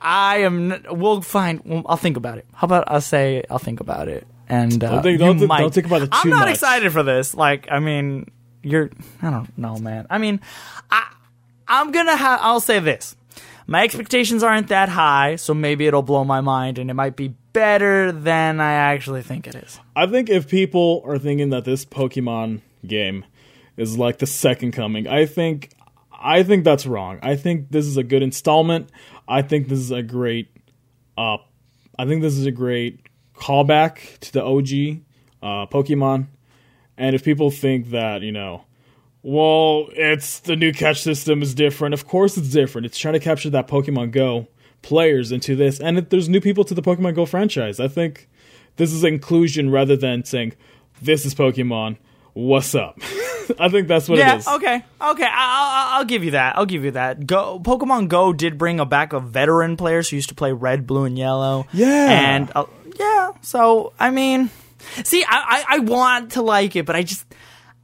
I 0.02 0.40
am. 0.40 0.74
n- 0.74 0.86
We'll 0.90 1.22
find. 1.22 1.62
Well, 1.64 1.84
I'll 1.86 1.96
think 1.98 2.18
about 2.18 2.38
it. 2.38 2.46
How 2.54 2.66
about 2.66 2.92
I 2.92 3.00
say 3.00 3.44
I'll 3.50 3.60
think 3.60 3.80
about 3.80 4.10
it, 4.10 4.28
and 4.50 4.84
uh, 4.84 4.90
Don't 4.92 5.04
think- 5.04 5.12
you 5.14 5.18
don't 5.26 5.40
thi- 5.40 5.46
might. 5.48 5.62
don't 5.62 5.74
think 5.74 5.88
about 5.88 6.02
it 6.02 6.10
I'm 6.12 6.24
too 6.24 6.30
not 6.30 6.40
much. 6.42 6.50
excited 6.56 6.92
for 6.92 7.04
this. 7.04 7.34
Like, 7.34 7.68
I 7.72 7.80
mean, 7.80 8.30
you're. 8.62 8.90
I 9.22 9.30
don't 9.30 9.58
know, 9.58 9.78
man. 9.78 10.08
I 10.10 10.18
mean, 10.18 10.42
I. 10.92 11.06
I'm 11.68 11.92
gonna. 11.92 12.16
I'll 12.18 12.60
say 12.60 12.80
this. 12.80 13.16
My 13.68 13.84
expectations 13.84 14.44
aren't 14.44 14.68
that 14.68 14.90
high, 14.90 15.38
so 15.38 15.54
maybe 15.54 15.88
it'll 15.88 16.04
blow 16.04 16.24
my 16.24 16.42
mind, 16.42 16.78
and 16.78 16.90
it 16.92 16.94
might 16.94 17.16
be 17.16 17.30
better 17.54 18.12
than 18.12 18.60
I 18.60 18.74
actually 18.74 19.24
think 19.24 19.48
it 19.48 19.56
is. 19.56 19.80
I 19.96 20.06
think 20.06 20.30
if 20.30 20.48
people 20.48 21.02
are 21.06 21.18
thinking 21.18 21.50
that 21.50 21.66
this 21.66 21.86
Pokemon 21.86 22.62
game 22.86 23.26
is 23.78 23.98
like 23.98 24.20
the 24.20 24.28
second 24.28 24.74
coming, 24.74 25.08
I 25.08 25.26
think 25.26 25.72
I 26.12 26.44
think 26.44 26.64
that's 26.64 26.86
wrong. 26.86 27.20
I 27.24 27.36
think 27.36 27.72
this 27.72 27.86
is 27.86 27.98
a 27.98 28.04
good 28.04 28.22
installment. 28.22 28.90
I 29.28 29.42
think 29.42 29.68
this 29.68 29.80
is 29.80 29.92
a 29.92 30.04
great 30.04 30.50
uh 31.18 31.38
I 31.98 32.06
think 32.06 32.22
this 32.22 32.38
is 32.38 32.46
a 32.46 32.52
great 32.52 33.08
callback 33.36 34.20
to 34.20 34.34
the 34.34 34.44
OG 34.44 35.02
uh 35.42 35.66
Pokemon. 35.68 36.28
And 36.98 37.16
if 37.16 37.24
people 37.24 37.52
think 37.52 37.90
that, 37.92 38.22
you 38.22 38.32
know, 38.32 38.64
well, 39.28 39.88
it's 39.94 40.40
the 40.42 40.56
new 40.56 40.72
catch 40.72 41.02
system 41.02 41.42
is 41.42 41.56
different. 41.56 41.96
Of 41.96 42.08
course 42.08 42.38
it's 42.38 42.50
different. 42.50 42.86
It's 42.86 42.98
trying 43.00 43.16
to 43.16 43.20
capture 43.20 43.50
that 43.50 43.68
Pokemon 43.68 44.12
Go 44.12 44.48
players 44.84 45.32
into 45.32 45.56
this. 45.56 45.80
And 45.80 45.98
if 45.98 46.10
there's 46.10 46.30
new 46.30 46.40
people 46.40 46.64
to 46.66 46.76
the 46.76 46.82
Pokemon 46.84 47.16
Go 47.16 47.26
franchise. 47.26 47.80
I 47.80 47.88
think 47.88 48.30
this 48.76 48.94
is 48.94 49.04
inclusion 49.04 49.72
rather 49.72 49.96
than 49.98 50.24
saying 50.26 50.54
this 51.02 51.26
is 51.26 51.34
Pokemon. 51.34 51.98
What's 52.34 52.76
up? 52.76 53.00
I 53.60 53.68
think 53.70 53.88
that's 53.88 54.08
what 54.08 54.20
Yeah. 54.20 54.36
it 54.36 54.38
is. 54.40 54.48
Okay. 54.48 54.76
Okay. 55.02 55.24
I- 55.24 55.90
I'll, 55.94 55.98
I'll 56.00 56.06
give 56.06 56.24
you 56.24 56.32
that. 56.32 56.56
I'll 56.56 56.68
give 56.68 56.84
you 56.86 56.92
that. 56.92 57.26
Go. 57.26 57.60
Pokemon 57.60 58.10
Go 58.10 58.32
did 58.32 58.60
bring 58.60 58.80
a 58.80 58.86
back 58.86 59.12
of 59.12 59.24
veteran 59.30 59.76
players 59.76 60.08
who 60.10 60.18
used 60.18 60.30
to 60.30 60.36
play 60.36 60.52
Red, 60.54 60.86
Blue, 60.86 61.06
and 61.06 61.18
Yellow. 61.18 61.66
Yeah. 61.74 62.36
And 62.36 62.52
uh, 62.56 62.66
yeah. 63.00 63.32
So 63.42 63.92
I 64.00 64.12
mean, 64.12 64.52
see, 65.04 65.24
I, 65.24 65.64
I 65.70 65.76
I 65.78 65.80
want 65.80 66.34
to 66.34 66.44
like 66.44 66.76
it, 66.76 66.86
but 66.86 66.96
I 66.96 67.02
just 67.02 67.26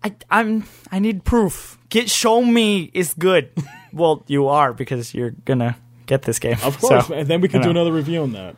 I 0.03 0.13
I'm 0.29 0.63
I 0.91 1.00
need 1.00 1.24
proof. 1.24 1.77
Get 1.89 2.10
show 2.10 2.41
me 2.43 2.89
it's 2.93 3.13
good. 3.13 3.50
well, 3.93 4.24
you 4.27 4.48
are 4.48 4.74
because 4.74 5.13
you're 5.13 5.31
gonna 5.46 5.77
get 6.05 6.24
this 6.24 6.39
game. 6.39 6.58
Of 6.63 6.79
course, 6.79 7.08
So, 7.08 7.13
and 7.13 7.27
then 7.27 7.41
we 7.41 7.48
can 7.48 7.62
do 7.62 7.65
know. 7.67 7.72
another 7.81 7.91
review 7.91 8.22
on 8.24 8.34
that. 8.34 8.55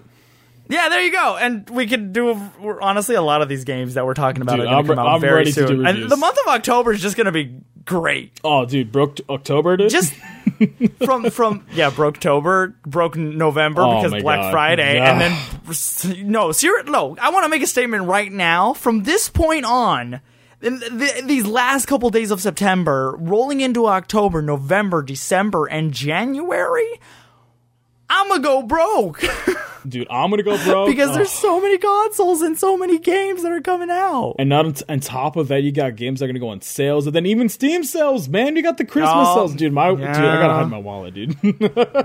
Yeah, 0.70 0.88
there 0.90 1.02
you 1.04 1.12
go. 1.12 1.36
And 1.36 1.70
we 1.70 1.86
could 1.88 2.14
do 2.14 2.32
honestly 2.82 3.16
a 3.16 3.22
lot 3.22 3.42
of 3.42 3.50
these 3.50 3.66
games 3.66 3.96
that 3.96 4.06
we're 4.06 4.14
talking 4.14 4.42
about 4.42 4.56
Dude, 4.56 4.62
are 4.66 4.70
going 4.70 4.78
I'm 4.78 4.86
to 4.86 4.96
come 4.96 5.00
out 5.00 5.16
I'm 5.16 5.22
very 5.22 5.36
ready 5.40 5.52
to 5.52 5.62
do 5.62 5.68
soon. 5.68 5.86
and 5.86 6.10
the 6.10 6.16
month 6.16 6.38
of 6.40 6.48
October 6.48 6.94
is 6.94 7.02
just 7.02 7.18
going 7.18 7.26
to 7.26 7.34
be 7.34 7.54
great. 7.84 8.40
Oh, 8.46 8.66
dude, 8.66 8.90
broke 8.92 9.20
October, 9.30 9.76
dude. 9.76 9.90
Just 9.92 10.14
from 11.06 11.30
from 11.32 11.66
yeah, 11.74 11.90
broke 11.90 12.16
October, 12.16 12.76
broke 12.88 13.18
November 13.18 13.82
Oh 13.82 14.02
because 14.02 14.22
Black 14.24 14.40
God. 14.40 14.52
Friday, 14.52 14.96
Yeah. 14.96 15.12
and 15.12 15.22
then 15.22 16.32
no, 16.32 16.52
ser- 16.54 16.84
no. 16.84 17.18
I 17.22 17.30
want 17.32 17.44
to 17.44 17.50
make 17.50 17.62
a 17.62 17.68
statement 17.68 18.06
right 18.06 18.32
now. 18.32 18.74
From 18.74 19.04
this 19.04 19.28
point 19.30 19.66
on, 19.66 20.22
th- 20.64 21.26
these 21.26 21.46
last 21.46 21.86
couple 21.86 22.10
days 22.10 22.32
of 22.32 22.42
September, 22.42 23.16
rolling 23.20 23.62
into 23.62 23.86
October, 23.88 24.42
November, 24.42 25.02
December, 25.04 25.66
and 25.66 25.92
January, 25.92 27.00
I'm 28.10 28.28
gonna 28.30 28.42
go 28.42 28.62
broke 28.64 29.24
Dude, 29.88 30.08
I'm 30.10 30.30
gonna 30.30 30.44
go 30.44 30.58
broke 30.64 30.88
because 30.88 31.10
Ugh. 31.10 31.16
there's 31.18 31.30
so 31.32 31.60
many 31.60 31.78
consoles 31.78 32.42
and 32.42 32.58
so 32.58 32.78
many 32.78 33.00
games 33.00 33.44
that 33.44 33.52
are 33.52 33.60
coming 33.60 33.90
out. 33.90 34.36
And 34.40 34.48
not 34.48 34.66
on, 34.66 34.76
on 34.88 35.00
top 35.02 35.36
of 35.36 35.50
that, 35.50 35.62
you 35.64 35.74
got 35.74 35.98
games 35.98 36.20
that 36.20 36.26
are 36.26 36.28
gonna 36.30 36.40
go 36.40 36.50
on 36.50 36.62
sales, 36.62 37.06
and 37.06 37.14
then 37.16 37.26
even 37.26 37.50
Steam 37.50 37.84
sales, 37.84 38.30
man. 38.30 38.56
You 38.56 38.64
got 38.64 38.78
the 38.78 38.86
Christmas 38.86 39.12
Oh, 39.14 39.36
sales, 39.36 39.56
dude. 39.56 39.74
My 39.74 39.90
dude, 39.90 40.04
I 40.04 40.14
gotta 40.40 40.54
hide 40.54 40.70
my 40.70 40.78
wallet, 40.78 41.14
dude. 41.16 41.38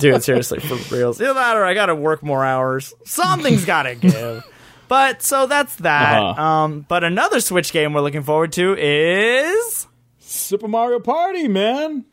Dude, 0.00 0.22
seriously, 0.24 0.58
for 0.60 0.74
real. 0.94 1.10
Either 1.10 1.34
that 1.34 1.56
or 1.56 1.64
I 1.64 1.74
gotta 1.74 1.94
work 1.94 2.22
more 2.24 2.44
hours. 2.44 2.94
Something's 3.04 3.64
gotta 3.64 3.94
give. 3.94 4.44
But 4.88 5.23
so 5.23 5.47
that's 5.47 5.76
that. 5.76 6.18
Uh-huh. 6.23 6.42
Um, 6.42 6.87
but 6.88 7.04
another 7.04 7.40
Switch 7.40 7.73
game 7.73 7.92
we're 7.92 8.00
looking 8.00 8.23
forward 8.23 8.52
to 8.52 8.75
is 8.78 9.87
Super 10.18 10.68
Mario 10.68 10.99
Party, 11.00 11.47
man. 11.49 12.04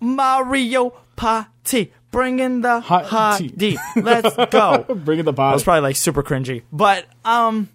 Mario 0.00 0.90
Party. 1.16 1.92
Bringing 2.10 2.60
the 2.60 2.80
Hot 2.80 3.06
hot 3.06 3.38
tea. 3.58 3.78
Let's 3.96 4.36
go. 4.50 4.84
Bringing 5.04 5.24
the 5.24 5.32
That 5.32 5.36
bottle. 5.36 5.54
was 5.54 5.62
probably 5.64 5.80
like 5.80 5.96
super 5.96 6.22
cringy. 6.22 6.62
But 6.70 7.06
um 7.24 7.70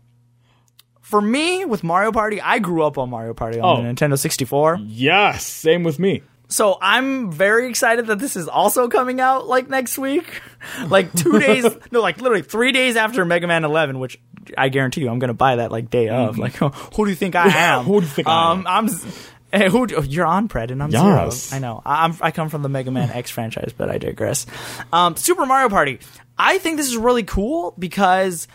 for 1.02 1.22
me 1.22 1.66
with 1.66 1.84
Mario 1.84 2.12
Party, 2.12 2.40
I 2.42 2.60
grew 2.60 2.84
up 2.84 2.98
on 3.00 3.10
Mario 3.10 3.34
Party 3.34 3.60
on 3.60 3.80
Oh. 3.80 3.82
the 3.82 3.88
Nintendo 3.90 4.20
64. 4.20 4.78
yes, 4.82 5.44
same 5.46 5.84
with 5.84 5.98
me. 5.98 6.22
So 6.50 6.78
I'm 6.82 7.32
very 7.32 7.70
excited 7.70 8.08
that 8.08 8.20
this 8.20 8.36
is 8.36 8.48
also 8.48 8.88
coming 8.88 9.20
out 9.20 9.48
like 9.48 9.70
next 9.70 9.98
week. 9.98 10.42
Like 10.88 11.14
2 11.14 11.40
days 11.40 11.66
no 11.92 12.02
like 12.02 12.20
literally 12.20 12.42
3 12.42 12.72
days 12.72 12.96
after 12.96 13.24
Mega 13.24 13.48
Man 13.48 13.64
11, 13.64 14.00
which 14.00 14.20
I 14.58 14.70
guarantee 14.70 15.02
you 15.02 15.10
I'm 15.10 15.20
going 15.20 15.30
to 15.30 15.36
buy 15.36 15.58
that 15.58 15.72
like 15.72 15.90
day 15.90 16.10
of. 16.10 16.36
Mm-hmm. 16.36 16.42
Like 16.42 16.56
who 16.96 17.06
do 17.06 17.10
you 17.10 17.16
think 17.16 17.36
I 17.36 17.48
am? 17.48 17.86
Who 17.86 18.02
do 18.02 18.06
you 18.06 18.12
think 18.12 18.28
I 18.28 18.52
um, 18.52 18.60
am? 18.62 18.68
I'm 18.68 18.88
Hey, 19.52 19.66
eh, 19.66 19.70
who 19.70 19.88
oh, 19.96 20.02
you're 20.02 20.26
Onpred 20.26 20.72
and 20.72 20.84
I'm 20.84 20.90
Yes. 20.92 21.50
zero. 21.50 21.58
I 21.58 21.60
know. 21.60 21.82
I- 21.86 22.04
I'm 22.04 22.16
I 22.22 22.32
come 22.32 22.50
from 22.50 22.64
the 22.64 22.70
Mega 22.70 22.92
Man 22.92 23.10
X 23.10 23.30
franchise, 23.32 23.74
but 23.78 23.90
I 23.90 23.98
digress. 23.98 24.46
Um, 24.92 25.16
Super 25.16 25.46
Mario 25.46 25.70
Party. 25.70 26.00
I 26.38 26.58
think 26.58 26.78
this 26.78 26.88
is 26.88 26.98
really 26.98 27.24
cool 27.24 27.74
because 27.80 28.48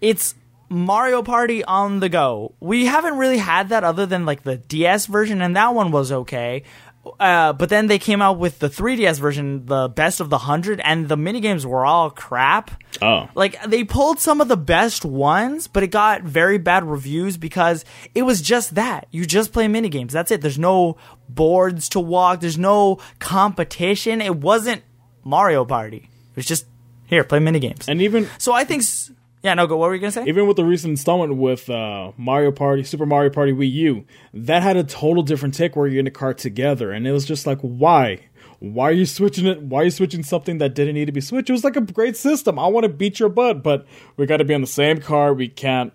it's 0.00 0.34
Mario 0.68 1.22
Party 1.22 1.64
on 1.64 2.00
the 2.00 2.08
go. 2.08 2.54
We 2.60 2.86
haven't 2.86 3.18
really 3.18 3.38
had 3.38 3.70
that 3.70 3.84
other 3.84 4.06
than 4.06 4.24
like 4.24 4.42
the 4.42 4.56
DS 4.56 5.06
version, 5.06 5.40
and 5.42 5.56
that 5.56 5.74
one 5.74 5.92
was 5.92 6.10
okay. 6.12 6.64
Uh, 7.18 7.54
but 7.54 7.70
then 7.70 7.86
they 7.86 7.98
came 7.98 8.20
out 8.20 8.38
with 8.38 8.58
the 8.58 8.68
3DS 8.68 9.18
version, 9.18 9.64
the 9.64 9.88
best 9.88 10.20
of 10.20 10.28
the 10.28 10.36
hundred, 10.36 10.80
and 10.84 11.08
the 11.08 11.16
minigames 11.16 11.64
were 11.64 11.84
all 11.84 12.10
crap. 12.10 12.70
Oh. 13.00 13.26
Like 13.34 13.62
they 13.64 13.84
pulled 13.84 14.20
some 14.20 14.40
of 14.42 14.48
the 14.48 14.56
best 14.56 15.04
ones, 15.04 15.66
but 15.66 15.82
it 15.82 15.86
got 15.88 16.22
very 16.22 16.58
bad 16.58 16.84
reviews 16.84 17.38
because 17.38 17.86
it 18.14 18.22
was 18.22 18.42
just 18.42 18.74
that. 18.74 19.06
You 19.10 19.24
just 19.24 19.50
play 19.52 19.66
minigames. 19.66 20.10
That's 20.10 20.30
it. 20.30 20.42
There's 20.42 20.58
no 20.58 20.98
boards 21.28 21.88
to 21.90 22.00
walk. 22.00 22.40
There's 22.40 22.58
no 22.58 22.98
competition. 23.18 24.20
It 24.20 24.36
wasn't 24.36 24.82
Mario 25.24 25.64
Party. 25.64 26.08
It 26.30 26.36
was 26.36 26.46
just 26.46 26.66
here, 27.06 27.24
play 27.24 27.38
minigames. 27.38 27.88
And 27.88 28.02
even 28.02 28.28
so 28.38 28.52
I 28.52 28.64
think 28.64 28.82
s- 28.82 29.10
yeah, 29.42 29.54
no, 29.54 29.66
go 29.66 29.76
what 29.76 29.88
were 29.88 29.94
you 29.94 30.00
to 30.02 30.12
say? 30.12 30.24
even 30.26 30.46
with 30.46 30.56
the 30.56 30.64
recent 30.64 30.90
installment 30.90 31.36
with 31.36 31.70
uh, 31.70 32.12
Mario 32.16 32.52
Party, 32.52 32.82
Super 32.82 33.06
Mario 33.06 33.30
Party 33.30 33.52
Wii 33.52 33.72
U, 33.72 34.04
that 34.34 34.62
had 34.62 34.76
a 34.76 34.84
total 34.84 35.22
different 35.22 35.54
take 35.54 35.76
where 35.76 35.86
you're 35.86 36.00
in 36.00 36.06
a 36.06 36.10
car 36.10 36.34
together, 36.34 36.90
and 36.92 37.06
it 37.06 37.12
was 37.12 37.24
just 37.24 37.46
like, 37.46 37.58
why? 37.60 38.26
Why 38.58 38.90
are 38.90 38.92
you 38.92 39.06
switching 39.06 39.46
it? 39.46 39.62
Why 39.62 39.80
are 39.80 39.84
you 39.84 39.90
switching 39.90 40.22
something 40.22 40.58
that 40.58 40.74
didn't 40.74 40.94
need 40.94 41.06
to 41.06 41.12
be 41.12 41.22
switched? 41.22 41.48
It 41.48 41.54
was 41.54 41.64
like 41.64 41.76
a 41.76 41.80
great 41.80 42.16
system. 42.16 42.58
I 42.58 42.66
want 42.66 42.84
to 42.84 42.90
beat 42.90 43.18
your 43.18 43.30
butt, 43.30 43.62
but 43.62 43.86
we 44.18 44.26
got 44.26 44.36
to 44.36 44.44
be 44.44 44.52
on 44.52 44.60
the 44.60 44.66
same 44.66 45.00
car. 45.00 45.32
We 45.32 45.48
can't. 45.48 45.94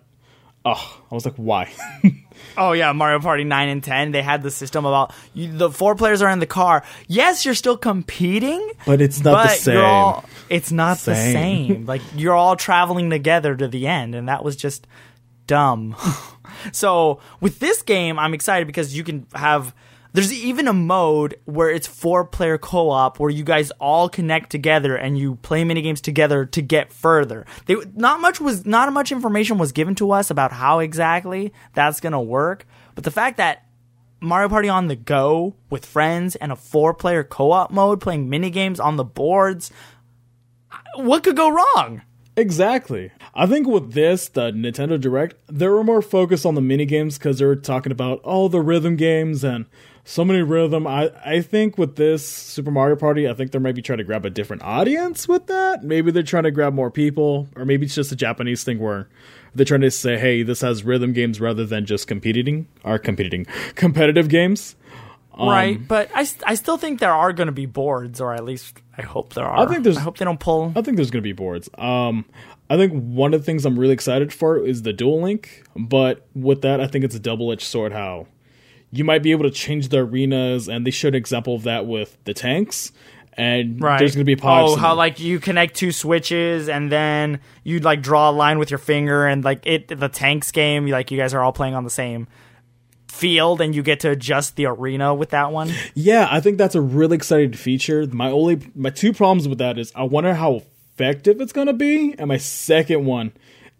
Oh, 0.64 1.02
I 1.08 1.14
was 1.14 1.24
like, 1.24 1.36
why? 1.36 1.72
Oh 2.56 2.72
yeah, 2.72 2.92
Mario 2.92 3.20
Party 3.20 3.44
9 3.44 3.68
and 3.68 3.82
10, 3.84 4.12
they 4.12 4.22
had 4.22 4.42
the 4.42 4.50
system 4.50 4.84
about 4.84 5.12
you, 5.34 5.52
the 5.52 5.70
four 5.70 5.94
players 5.94 6.22
are 6.22 6.30
in 6.30 6.38
the 6.38 6.46
car. 6.46 6.82
Yes, 7.08 7.44
you're 7.44 7.54
still 7.54 7.76
competing, 7.76 8.72
But 8.86 9.00
it's 9.00 9.22
not 9.22 9.42
the 9.44 9.48
same. 9.54 9.84
All, 9.84 10.24
it's 10.48 10.72
not 10.72 10.98
the 10.98 11.14
Same. 11.14 11.32
same. 11.32 11.86
Like 11.86 12.02
you're 12.14 12.34
all 12.34 12.56
traveling 12.56 13.10
together 13.10 13.54
to 13.56 13.68
the 13.68 13.86
end, 13.86 14.14
and 14.14 14.28
that 14.28 14.44
was 14.44 14.56
just 14.56 14.86
dumb. 15.46 15.96
so 16.72 17.20
with 17.40 17.58
this 17.58 17.82
game, 17.82 18.18
I'm 18.18 18.34
excited 18.34 18.66
because 18.66 18.96
you 18.96 19.04
can 19.04 19.26
have. 19.34 19.74
There's 20.16 20.32
even 20.32 20.66
a 20.66 20.72
mode 20.72 21.38
where 21.44 21.68
it's 21.68 21.86
four 21.86 22.24
player 22.24 22.56
co 22.56 22.88
op 22.88 23.20
where 23.20 23.28
you 23.28 23.44
guys 23.44 23.70
all 23.72 24.08
connect 24.08 24.48
together 24.48 24.96
and 24.96 25.18
you 25.18 25.34
play 25.36 25.62
mini 25.62 25.82
games 25.82 26.00
together 26.00 26.46
to 26.46 26.62
get 26.62 26.90
further. 26.90 27.44
They, 27.66 27.76
not 27.94 28.22
much 28.22 28.40
was 28.40 28.64
not 28.64 28.90
much 28.94 29.12
information 29.12 29.58
was 29.58 29.72
given 29.72 29.94
to 29.96 30.12
us 30.12 30.30
about 30.30 30.52
how 30.52 30.78
exactly 30.78 31.52
that's 31.74 32.00
gonna 32.00 32.22
work, 32.22 32.66
but 32.94 33.04
the 33.04 33.10
fact 33.10 33.36
that 33.36 33.66
Mario 34.18 34.48
Party 34.48 34.70
on 34.70 34.88
the 34.88 34.96
go 34.96 35.54
with 35.68 35.84
friends 35.84 36.34
and 36.34 36.50
a 36.50 36.56
four 36.56 36.94
player 36.94 37.22
co 37.22 37.52
op 37.52 37.70
mode 37.70 38.00
playing 38.00 38.30
mini 38.30 38.48
games 38.48 38.80
on 38.80 38.96
the 38.96 39.04
boards. 39.04 39.70
What 40.94 41.24
could 41.24 41.36
go 41.36 41.50
wrong? 41.50 42.00
Exactly. 42.38 43.10
I 43.34 43.46
think 43.46 43.66
with 43.66 43.92
this, 43.92 44.28
the 44.28 44.50
Nintendo 44.50 44.98
Direct, 44.98 45.34
they 45.46 45.68
were 45.68 45.84
more 45.84 46.00
focused 46.00 46.46
on 46.46 46.54
the 46.54 46.62
mini 46.62 46.86
games 46.86 47.18
because 47.18 47.38
they 47.38 47.44
were 47.44 47.56
talking 47.56 47.92
about 47.92 48.20
all 48.20 48.48
the 48.48 48.62
rhythm 48.62 48.96
games 48.96 49.44
and 49.44 49.66
so 50.08 50.24
many 50.24 50.40
rhythm. 50.40 50.86
I, 50.86 51.10
I 51.24 51.40
think 51.42 51.76
with 51.76 51.96
this 51.96 52.24
Super 52.26 52.70
Mario 52.70 52.94
Party, 52.96 53.28
I 53.28 53.34
think 53.34 53.50
they 53.50 53.58
might 53.58 53.74
be 53.74 53.82
trying 53.82 53.98
to 53.98 54.04
grab 54.04 54.24
a 54.24 54.30
different 54.30 54.62
audience 54.62 55.26
with 55.26 55.46
that. 55.48 55.82
Maybe 55.82 56.10
they're 56.12 56.22
trying 56.22 56.44
to 56.44 56.52
grab 56.52 56.72
more 56.74 56.90
people, 56.92 57.48
or 57.56 57.64
maybe 57.64 57.86
it's 57.86 57.94
just 57.96 58.12
a 58.12 58.16
Japanese 58.16 58.62
thing 58.64 58.78
where 58.78 59.08
they're 59.54 59.66
trying 59.66 59.80
to 59.80 59.90
say, 59.90 60.16
hey, 60.16 60.42
this 60.44 60.60
has 60.60 60.84
rhythm 60.84 61.12
games 61.12 61.40
rather 61.40 61.66
than 61.66 61.86
just 61.86 62.06
competing 62.06 62.68
or 62.84 62.98
competing 63.00 63.46
competitive 63.74 64.28
games. 64.28 64.76
right, 65.36 65.86
but 65.86 66.08
I, 66.14 66.26
I 66.46 66.54
still 66.54 66.76
think 66.78 67.00
there 67.00 67.12
are 67.12 67.32
going 67.32 67.46
to 67.48 67.52
be 67.52 67.66
boards, 67.66 68.20
or 68.20 68.32
at 68.32 68.44
least 68.44 68.78
I 68.96 69.02
hope 69.02 69.32
there 69.34 69.44
are. 69.44 69.66
I 69.66 69.70
think 69.70 69.82
there's- 69.82 69.98
I 69.98 70.00
hope 70.02 70.18
they 70.18 70.24
don't 70.24 70.40
pull. 70.40 70.72
I 70.76 70.82
think 70.82 70.96
there's 70.96 71.10
going 71.10 71.22
to 71.22 71.28
be 71.28 71.32
boards. 71.32 71.68
Um, 71.78 72.24
I 72.70 72.76
think 72.76 72.92
one 72.92 73.34
of 73.34 73.40
the 73.40 73.44
things 73.44 73.64
I'm 73.66 73.78
really 73.78 73.92
excited 73.92 74.32
for 74.32 74.58
is 74.58 74.82
the 74.82 74.92
Dual 74.92 75.20
Link, 75.22 75.64
but 75.76 76.26
with 76.34 76.62
that, 76.62 76.80
I 76.80 76.86
think 76.86 77.04
it's 77.04 77.14
a 77.14 77.20
double 77.20 77.50
edged 77.52 77.62
sword. 77.64 77.92
How 77.92 78.26
you 78.96 79.04
might 79.04 79.22
be 79.22 79.30
able 79.32 79.44
to 79.44 79.50
change 79.50 79.88
the 79.88 79.98
arenas, 79.98 80.68
and 80.68 80.86
they 80.86 80.90
showed 80.90 81.08
an 81.08 81.16
example 81.16 81.54
of 81.54 81.64
that 81.64 81.86
with 81.86 82.16
the 82.24 82.34
tanks. 82.34 82.92
And 83.38 83.82
Right. 83.82 83.98
there's 83.98 84.14
going 84.14 84.24
to 84.24 84.24
be 84.24 84.34
pods. 84.36 84.72
Oh, 84.72 84.76
how 84.76 84.94
like 84.94 85.20
you 85.20 85.38
connect 85.38 85.74
two 85.74 85.92
switches 85.92 86.70
and 86.70 86.90
then 86.90 87.40
you 87.64 87.80
like 87.80 88.00
draw 88.00 88.30
a 88.30 88.32
line 88.32 88.58
with 88.58 88.70
your 88.70 88.78
finger 88.78 89.26
and 89.26 89.44
like 89.44 89.60
it 89.66 89.88
the 89.88 90.08
tanks 90.08 90.50
game 90.52 90.86
like 90.86 91.10
you 91.10 91.18
guys 91.18 91.34
are 91.34 91.42
all 91.42 91.52
playing 91.52 91.74
on 91.74 91.84
the 91.84 91.90
same 91.90 92.28
field 93.08 93.60
and 93.60 93.74
you 93.74 93.82
get 93.82 94.00
to 94.00 94.10
adjust 94.10 94.56
the 94.56 94.64
arena 94.64 95.14
with 95.14 95.30
that 95.30 95.52
one. 95.52 95.70
Yeah, 95.94 96.26
I 96.30 96.40
think 96.40 96.56
that's 96.56 96.74
a 96.74 96.80
really 96.80 97.16
exciting 97.16 97.52
feature. 97.52 98.06
My 98.06 98.30
only 98.30 98.58
my 98.74 98.88
two 98.88 99.12
problems 99.12 99.46
with 99.48 99.58
that 99.58 99.78
is 99.78 99.92
I 99.94 100.04
wonder 100.04 100.32
how 100.34 100.62
effective 100.94 101.38
it's 101.42 101.52
gonna 101.52 101.72
be, 101.74 102.14
and 102.18 102.28
my 102.28 102.38
second 102.38 103.04
one 103.04 103.32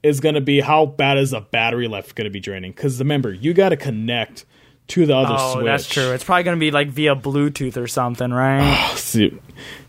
is 0.02 0.20
gonna 0.20 0.42
be 0.42 0.60
how 0.60 0.84
bad 0.84 1.16
is 1.16 1.30
the 1.30 1.40
battery 1.40 1.88
life 1.88 2.14
gonna 2.14 2.28
be 2.28 2.40
draining? 2.40 2.72
Because 2.72 2.98
remember, 2.98 3.32
you 3.32 3.54
got 3.54 3.70
to 3.70 3.76
connect 3.78 4.44
to 4.88 5.06
the 5.06 5.16
other 5.16 5.36
switch. 5.36 5.40
Oh, 5.40 5.52
switch. 5.54 5.64
that's 5.66 5.88
true. 5.88 6.12
It's 6.12 6.24
probably 6.24 6.42
going 6.44 6.56
to 6.56 6.60
be 6.60 6.70
like 6.70 6.88
via 6.88 7.16
Bluetooth 7.16 7.76
or 7.76 7.86
something, 7.86 8.30
right? 8.30 8.92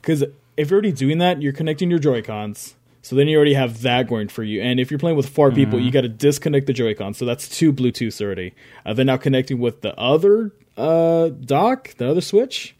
Because 0.01 0.23
if 0.55 0.69
you're 0.69 0.77
already 0.77 0.91
doing 0.93 1.17
that, 1.17 1.41
you're 1.41 1.53
connecting 1.53 1.89
your 1.89 1.99
Joy 1.99 2.21
Cons. 2.21 2.75
So 3.01 3.15
then 3.15 3.27
you 3.27 3.35
already 3.35 3.53
have 3.53 3.81
that 3.81 4.07
going 4.07 4.27
for 4.27 4.43
you. 4.43 4.61
And 4.61 4.79
if 4.79 4.89
you're 4.91 4.99
playing 4.99 5.17
with 5.17 5.29
4 5.29 5.51
people, 5.51 5.79
you 5.79 5.91
got 5.91 6.01
to 6.01 6.09
disconnect 6.09 6.67
the 6.67 6.73
Joy 6.73 6.93
Cons. 6.93 7.17
So 7.17 7.25
that's 7.25 7.47
two 7.47 7.71
Bluetooths 7.73 8.21
already. 8.21 8.53
Uh, 8.85 8.93
then 8.93 9.07
now 9.07 9.17
connecting 9.17 9.59
with 9.59 9.81
the 9.81 9.97
other 9.99 10.53
uh, 10.77 11.29
dock, 11.29 11.95
the 11.97 12.09
other 12.09 12.21
switch. 12.21 12.75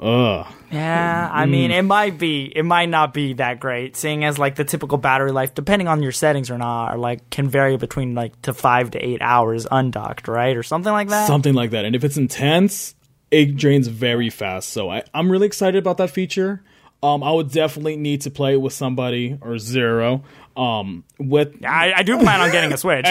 Ugh. 0.00 0.46
Yeah, 0.70 1.28
I 1.32 1.44
Mm. 1.46 1.50
mean, 1.50 1.70
it 1.72 1.82
might 1.82 2.16
be, 2.18 2.44
it 2.54 2.62
might 2.64 2.88
not 2.88 3.12
be 3.12 3.34
that 3.34 3.58
great, 3.60 3.96
seeing 3.96 4.24
as 4.24 4.38
like 4.38 4.54
the 4.54 4.64
typical 4.64 4.98
battery 4.98 5.32
life, 5.32 5.54
depending 5.54 5.88
on 5.88 6.02
your 6.02 6.12
settings 6.12 6.50
or 6.50 6.56
not, 6.58 6.94
or 6.94 6.98
like 6.98 7.28
can 7.30 7.48
vary 7.48 7.76
between 7.76 8.14
like 8.14 8.40
to 8.42 8.54
five 8.54 8.92
to 8.92 8.98
eight 9.04 9.20
hours 9.20 9.66
undocked, 9.70 10.28
right, 10.28 10.56
or 10.56 10.62
something 10.62 10.92
like 10.92 11.08
that. 11.08 11.26
Something 11.26 11.54
like 11.54 11.70
that. 11.70 11.84
And 11.84 11.94
if 11.96 12.04
it's 12.04 12.16
intense, 12.16 12.94
it 13.30 13.56
drains 13.56 13.88
very 13.88 14.30
fast. 14.30 14.70
So 14.70 14.90
I, 14.90 15.02
I'm 15.12 15.30
really 15.30 15.46
excited 15.46 15.76
about 15.78 15.96
that 15.98 16.10
feature. 16.10 16.62
Um, 17.02 17.22
I 17.22 17.32
would 17.32 17.50
definitely 17.50 17.96
need 17.96 18.20
to 18.22 18.30
play 18.30 18.52
it 18.54 18.60
with 18.60 18.72
somebody 18.72 19.38
or 19.40 19.58
zero. 19.58 20.22
Um, 20.56 21.04
with 21.18 21.64
I, 21.64 21.92
I 21.96 22.02
do 22.02 22.18
plan 22.18 22.40
on 22.40 22.50
getting 22.52 22.72
a 22.72 22.76
Switch. 22.78 23.06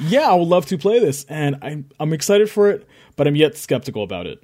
yeah, 0.00 0.28
I 0.30 0.34
would 0.34 0.48
love 0.48 0.66
to 0.66 0.78
play 0.78 0.98
this, 0.98 1.24
and 1.28 1.56
I'm 1.62 1.88
I'm 2.00 2.12
excited 2.12 2.50
for 2.50 2.70
it, 2.70 2.86
but 3.16 3.26
I'm 3.26 3.36
yet 3.36 3.56
skeptical 3.56 4.02
about 4.02 4.26
it. 4.26 4.42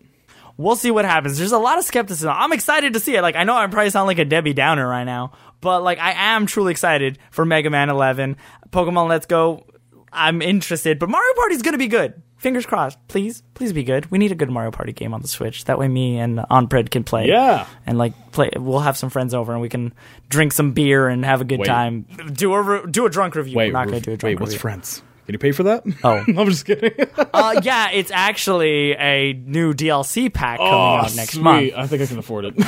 We'll 0.57 0.77
see 0.77 0.91
what 0.91 1.05
happens. 1.05 1.39
There's 1.39 1.53
a 1.53 1.59
lot 1.59 1.79
of 1.79 1.85
skepticism. 1.85 2.33
I'm 2.35 2.53
excited 2.53 2.93
to 2.95 3.01
see 3.01 3.17
it. 3.17 3.23
Like 3.23 3.37
I 3.37 3.45
know 3.45 3.55
I 3.57 3.67
probably 3.67 3.91
sound 3.91 4.07
like 4.07 4.19
a 4.19 4.25
Debbie 4.25 4.53
Downer 4.55 4.87
right 4.87 5.05
now, 5.05 5.33
but 5.61 5.83
like 5.83 5.99
I 5.99 6.13
am 6.35 6.47
truly 6.47 6.71
excited 6.73 7.19
for 7.31 7.45
Mega 7.45 7.71
Man 7.71 7.89
11, 7.91 8.37
Pokemon 8.71 9.09
Let's 9.09 9.27
Go. 9.27 9.65
I'm 10.13 10.41
interested, 10.41 10.99
but 10.99 11.09
Mario 11.11 11.35
Party's 11.35 11.63
gonna 11.63 11.79
be 11.79 11.89
good. 11.89 12.23
Fingers 12.39 12.67
crossed. 12.67 12.99
Please, 13.09 13.43
please 13.55 13.73
be 13.73 13.83
good. 13.83 14.11
We 14.11 14.19
need 14.19 14.31
a 14.31 14.35
good 14.35 14.51
Mario 14.51 14.71
Party 14.71 14.93
game 14.93 15.15
on 15.15 15.23
the 15.23 15.29
Switch. 15.29 15.65
That 15.65 15.79
way, 15.79 15.89
me 15.89 16.19
and 16.19 16.39
Onpred 16.39 16.91
can 16.91 17.03
play. 17.03 17.29
Yeah. 17.29 17.67
and 17.87 17.97
like 17.97 18.13
play. 18.33 18.51
We'll 18.57 18.81
have 18.81 18.97
some 18.97 19.09
friends 19.09 19.33
over 19.33 19.53
and 19.53 19.61
we 19.63 19.71
can 19.71 19.95
drink 20.29 20.53
some 20.53 20.73
beer 20.73 21.09
and 21.09 21.25
have 21.25 21.41
a 21.41 21.45
good 21.45 21.61
Wait. 21.61 21.67
time. 21.67 22.07
Do 22.33 22.53
a 22.53 22.63
re- 22.63 22.91
do 22.91 23.07
a 23.07 23.11
drunk 23.11 23.35
review. 23.37 23.57
Wait, 23.57 23.69
We're 23.69 23.73
not 23.73 23.87
gonna 23.87 24.01
do 24.01 24.13
a 24.13 24.17
drunk 24.19 24.39
wait, 24.39 24.41
what's 24.41 24.55
friends? 24.55 25.03
Can 25.27 25.33
you 25.33 25.39
pay 25.39 25.53
for 25.53 25.65
that? 25.65 25.85
Oh. 26.05 26.25
I'm 26.29 26.47
just 26.47 26.65
kidding. 26.65 26.93
uh, 27.35 27.61
yeah, 27.63 27.91
it's 27.91 28.13
actually 28.13 28.93
a 28.93 29.33
new 29.33 29.75
DLC 29.75 30.33
pack 30.33 30.59
coming 30.59 30.73
oh, 30.73 30.97
out 30.97 31.17
next 31.17 31.33
sweet. 31.33 31.43
month. 31.43 31.73
I 31.77 31.87
think 31.89 32.03
I 32.03 32.07
can 32.07 32.19
afford 32.19 32.47
it. 32.47 32.55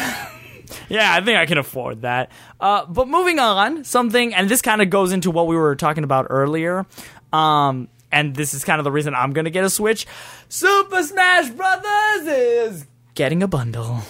Yeah, 0.91 1.15
I 1.15 1.23
think 1.23 1.39
I 1.39 1.47
can 1.47 1.57
afford 1.59 2.03
that. 2.03 2.31
Uh, 2.61 2.85
but 2.87 3.09
moving 3.09 3.39
on, 3.39 3.85
something, 3.85 4.35
and 4.35 4.49
this 4.49 4.63
kind 4.63 4.83
of 4.83 4.91
goes 4.91 5.13
into 5.13 5.31
what 5.31 5.47
we 5.47 5.57
were 5.57 5.77
talking 5.77 6.05
about 6.05 6.27
earlier. 6.29 6.87
Um, 7.33 7.89
and 8.11 8.35
this 8.35 8.55
is 8.55 8.65
kind 8.65 8.79
of 8.79 8.85
the 8.85 8.93
reason 8.93 9.15
I'm 9.15 9.33
going 9.33 9.45
to 9.45 9.51
get 9.51 9.65
a 9.65 9.71
Switch. 9.71 10.07
Super 10.49 11.03
Smash 11.03 11.51
Brothers 11.51 12.27
is 12.27 12.87
getting 13.15 13.43
a 13.43 13.49
bundle. 13.49 14.01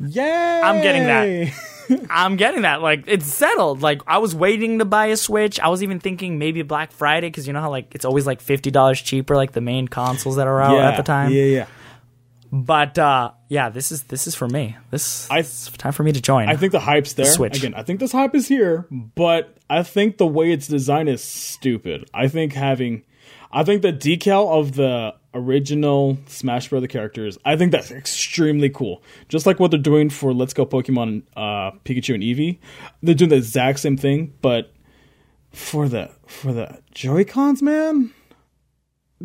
Yay! 0.00 0.60
I'm 0.62 0.80
getting 0.82 1.04
that. 1.04 1.76
I'm 2.10 2.36
getting 2.36 2.62
that. 2.62 2.82
Like, 2.82 3.04
it's 3.06 3.26
settled. 3.26 3.82
Like, 3.82 4.02
I 4.06 4.18
was 4.18 4.34
waiting 4.34 4.78
to 4.78 4.84
buy 4.84 5.06
a 5.06 5.16
Switch. 5.16 5.58
I 5.60 5.68
was 5.68 5.82
even 5.82 6.00
thinking 6.00 6.38
maybe 6.38 6.62
Black 6.62 6.92
Friday 6.92 7.28
because 7.28 7.46
you 7.46 7.52
know 7.52 7.60
how, 7.60 7.70
like, 7.70 7.94
it's 7.94 8.04
always 8.04 8.26
like 8.26 8.42
$50 8.42 9.04
cheaper, 9.04 9.36
like 9.36 9.52
the 9.52 9.60
main 9.60 9.88
consoles 9.88 10.36
that 10.36 10.46
are 10.46 10.60
out 10.60 10.76
Yeah, 10.76 10.90
at 10.90 10.96
the 10.96 11.02
time. 11.02 11.32
Yeah, 11.32 11.44
yeah. 11.44 11.66
But, 12.52 12.98
uh, 12.98 13.30
yeah, 13.48 13.68
this 13.68 13.92
is 13.92 14.02
this 14.04 14.26
is 14.26 14.34
for 14.34 14.48
me. 14.48 14.76
This 14.90 15.30
I- 15.30 15.38
it's 15.38 15.70
time 15.70 15.92
for 15.92 16.02
me 16.02 16.10
to 16.12 16.20
join. 16.20 16.48
I 16.48 16.56
think 16.56 16.72
the 16.72 16.80
hype's 16.80 17.12
there. 17.12 17.26
Switch. 17.26 17.56
Again, 17.56 17.74
I 17.76 17.82
think 17.84 18.00
this 18.00 18.10
hype 18.12 18.34
is 18.34 18.48
here, 18.48 18.86
but 18.90 19.56
I 19.68 19.84
think 19.84 20.18
the 20.18 20.26
way 20.26 20.50
it's 20.50 20.66
designed 20.66 21.08
is 21.08 21.22
stupid. 21.22 22.10
I 22.12 22.26
think 22.26 22.52
having, 22.54 23.02
I 23.52 23.64
think 23.64 23.82
the 23.82 23.92
decal 23.92 24.48
of 24.58 24.76
the 24.76 25.14
original 25.34 26.18
Smash 26.26 26.68
Brother 26.68 26.86
characters, 26.86 27.38
I 27.44 27.56
think 27.56 27.72
that's 27.72 27.90
extremely 27.90 28.70
cool. 28.70 29.02
Just 29.28 29.46
like 29.46 29.58
what 29.60 29.70
they're 29.70 29.80
doing 29.80 30.10
for 30.10 30.32
Let's 30.32 30.54
Go 30.54 30.66
Pokemon, 30.66 31.22
uh, 31.36 31.72
Pikachu 31.84 32.14
and 32.14 32.22
Eevee, 32.22 32.58
they're 33.02 33.14
doing 33.14 33.30
the 33.30 33.36
exact 33.36 33.80
same 33.80 33.96
thing, 33.96 34.34
but 34.42 34.72
for 35.52 35.88
the 35.88 36.10
for 36.26 36.52
the 36.52 36.80
Joy 36.92 37.24
Cons, 37.24 37.62
man. 37.62 38.12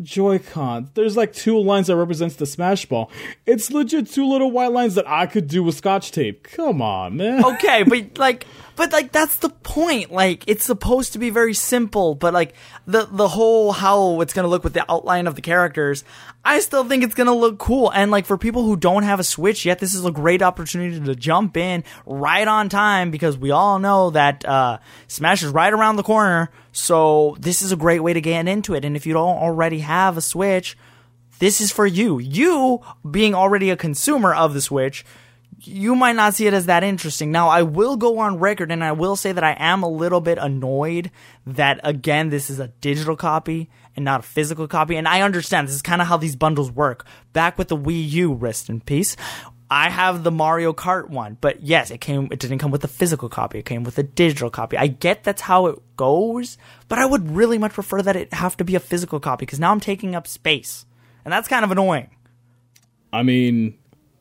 Joy-Con. 0.02 0.90
There's 0.94 1.16
like 1.16 1.32
two 1.32 1.58
lines 1.58 1.86
that 1.86 1.96
represents 1.96 2.36
the 2.36 2.44
Smash 2.44 2.84
Ball. 2.86 3.10
It's 3.46 3.70
legit 3.70 4.10
two 4.10 4.28
little 4.28 4.50
white 4.50 4.72
lines 4.72 4.94
that 4.94 5.08
I 5.08 5.26
could 5.26 5.48
do 5.48 5.62
with 5.62 5.74
Scotch 5.74 6.12
tape. 6.12 6.42
Come 6.42 6.82
on, 6.82 7.16
man. 7.16 7.42
okay, 7.44 7.82
but 7.82 8.18
like, 8.18 8.46
but 8.76 8.92
like 8.92 9.10
that's 9.10 9.36
the 9.36 9.48
point. 9.48 10.12
Like, 10.12 10.44
it's 10.46 10.64
supposed 10.64 11.14
to 11.14 11.18
be 11.18 11.30
very 11.30 11.54
simple, 11.54 12.14
but 12.14 12.34
like 12.34 12.54
the 12.86 13.08
the 13.10 13.28
whole 13.28 13.72
how 13.72 14.20
it's 14.20 14.32
gonna 14.32 14.48
look 14.48 14.62
with 14.62 14.74
the 14.74 14.90
outline 14.90 15.26
of 15.26 15.34
the 15.34 15.40
characters, 15.40 16.04
I 16.44 16.60
still 16.60 16.84
think 16.84 17.02
it's 17.02 17.14
gonna 17.14 17.34
look 17.34 17.58
cool. 17.58 17.90
And 17.90 18.10
like 18.10 18.26
for 18.26 18.36
people 18.36 18.64
who 18.64 18.76
don't 18.76 19.02
have 19.02 19.18
a 19.18 19.24
Switch 19.24 19.64
yet, 19.64 19.78
this 19.78 19.94
is 19.94 20.04
a 20.04 20.12
great 20.12 20.42
opportunity 20.42 21.00
to 21.00 21.14
jump 21.16 21.56
in 21.56 21.84
right 22.04 22.46
on 22.46 22.68
time 22.68 23.10
because 23.10 23.38
we 23.38 23.50
all 23.50 23.78
know 23.78 24.10
that 24.10 24.44
uh, 24.44 24.78
Smash 25.08 25.42
is 25.42 25.50
right 25.50 25.72
around 25.72 25.96
the 25.96 26.02
corner. 26.02 26.50
So 26.72 27.36
this 27.40 27.62
is 27.62 27.72
a 27.72 27.76
great 27.76 28.00
way 28.00 28.12
to 28.12 28.20
get 28.20 28.46
into 28.46 28.74
it. 28.74 28.84
And 28.84 28.94
if 28.94 29.06
you 29.06 29.14
don't 29.14 29.38
already 29.38 29.78
have 29.80 30.18
a 30.18 30.20
Switch, 30.20 30.76
this 31.38 31.60
is 31.60 31.72
for 31.72 31.86
you. 31.86 32.18
You 32.18 32.80
being 33.10 33.34
already 33.34 33.70
a 33.70 33.76
consumer 33.76 34.34
of 34.34 34.52
the 34.52 34.60
Switch 34.60 35.04
you 35.66 35.94
might 35.94 36.16
not 36.16 36.34
see 36.34 36.46
it 36.46 36.54
as 36.54 36.66
that 36.66 36.84
interesting. 36.84 37.30
Now, 37.30 37.48
I 37.48 37.62
will 37.62 37.96
go 37.96 38.18
on 38.18 38.38
record 38.38 38.70
and 38.70 38.82
I 38.82 38.92
will 38.92 39.16
say 39.16 39.32
that 39.32 39.44
I 39.44 39.56
am 39.58 39.82
a 39.82 39.88
little 39.88 40.20
bit 40.20 40.38
annoyed 40.38 41.10
that, 41.46 41.80
again, 41.82 42.30
this 42.30 42.50
is 42.50 42.58
a 42.58 42.68
digital 42.68 43.16
copy 43.16 43.70
and 43.94 44.04
not 44.04 44.20
a 44.20 44.22
physical 44.22 44.68
copy. 44.68 44.96
And 44.96 45.08
I 45.08 45.22
understand 45.22 45.68
this 45.68 45.74
is 45.74 45.82
kind 45.82 46.00
of 46.00 46.08
how 46.08 46.16
these 46.16 46.36
bundles 46.36 46.70
work. 46.70 47.06
Back 47.32 47.58
with 47.58 47.68
the 47.68 47.76
Wii 47.76 48.08
U, 48.10 48.32
rest 48.34 48.68
in 48.68 48.80
peace. 48.80 49.16
I 49.68 49.90
have 49.90 50.22
the 50.22 50.30
Mario 50.30 50.72
Kart 50.72 51.08
one, 51.08 51.38
but 51.40 51.62
yes, 51.62 51.90
it 51.90 52.00
came, 52.00 52.28
it 52.30 52.38
didn't 52.38 52.58
come 52.58 52.70
with 52.70 52.84
a 52.84 52.88
physical 52.88 53.28
copy. 53.28 53.58
It 53.58 53.64
came 53.64 53.82
with 53.82 53.98
a 53.98 54.04
digital 54.04 54.48
copy. 54.48 54.76
I 54.76 54.86
get 54.86 55.24
that's 55.24 55.42
how 55.42 55.66
it 55.66 55.78
goes, 55.96 56.56
but 56.88 57.00
I 57.00 57.06
would 57.06 57.32
really 57.32 57.58
much 57.58 57.72
prefer 57.72 58.00
that 58.02 58.14
it 58.14 58.32
have 58.32 58.56
to 58.58 58.64
be 58.64 58.76
a 58.76 58.80
physical 58.80 59.18
copy 59.18 59.44
because 59.44 59.58
now 59.58 59.72
I'm 59.72 59.80
taking 59.80 60.14
up 60.14 60.28
space. 60.28 60.86
And 61.24 61.32
that's 61.32 61.48
kind 61.48 61.64
of 61.64 61.72
annoying. 61.72 62.10
I 63.12 63.24
mean, 63.24 63.76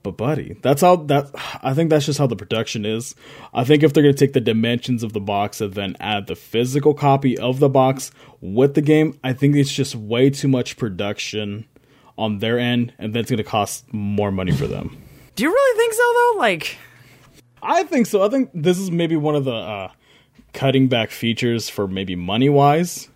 but 0.05 0.17
buddy, 0.17 0.55
that's 0.61 0.81
how 0.81 0.97
that 0.97 1.31
I 1.63 1.73
think 1.73 1.89
that's 1.89 2.05
just 2.05 2.19
how 2.19 2.27
the 2.27 2.35
production 2.35 2.85
is. 2.85 3.15
I 3.55 3.63
think 3.63 3.81
if 3.81 3.91
they're 3.91 4.03
gonna 4.03 4.13
take 4.13 4.33
the 4.33 4.39
dimensions 4.39 5.01
of 5.01 5.13
the 5.13 5.19
box 5.19 5.61
and 5.61 5.73
then 5.73 5.97
add 5.99 6.27
the 6.27 6.35
physical 6.35 6.93
copy 6.93 7.35
of 7.39 7.59
the 7.59 7.69
box 7.69 8.11
with 8.39 8.75
the 8.75 8.81
game, 8.81 9.19
I 9.23 9.33
think 9.33 9.55
it's 9.55 9.73
just 9.73 9.95
way 9.95 10.29
too 10.29 10.47
much 10.47 10.77
production 10.77 11.65
on 12.19 12.37
their 12.37 12.59
end, 12.59 12.93
and 12.99 13.15
that's 13.15 13.31
gonna 13.31 13.43
cost 13.43 13.91
more 13.91 14.31
money 14.31 14.51
for 14.51 14.67
them. 14.67 14.95
Do 15.35 15.43
you 15.43 15.49
really 15.49 15.77
think 15.79 15.93
so 15.93 16.03
though? 16.13 16.39
Like, 16.39 16.77
I 17.63 17.83
think 17.83 18.05
so. 18.05 18.23
I 18.23 18.29
think 18.29 18.51
this 18.53 18.77
is 18.77 18.91
maybe 18.91 19.15
one 19.15 19.35
of 19.35 19.43
the 19.43 19.55
uh, 19.55 19.91
cutting 20.53 20.87
back 20.87 21.09
features 21.09 21.67
for 21.67 21.87
maybe 21.87 22.15
money 22.15 22.47
wise. 22.47 23.09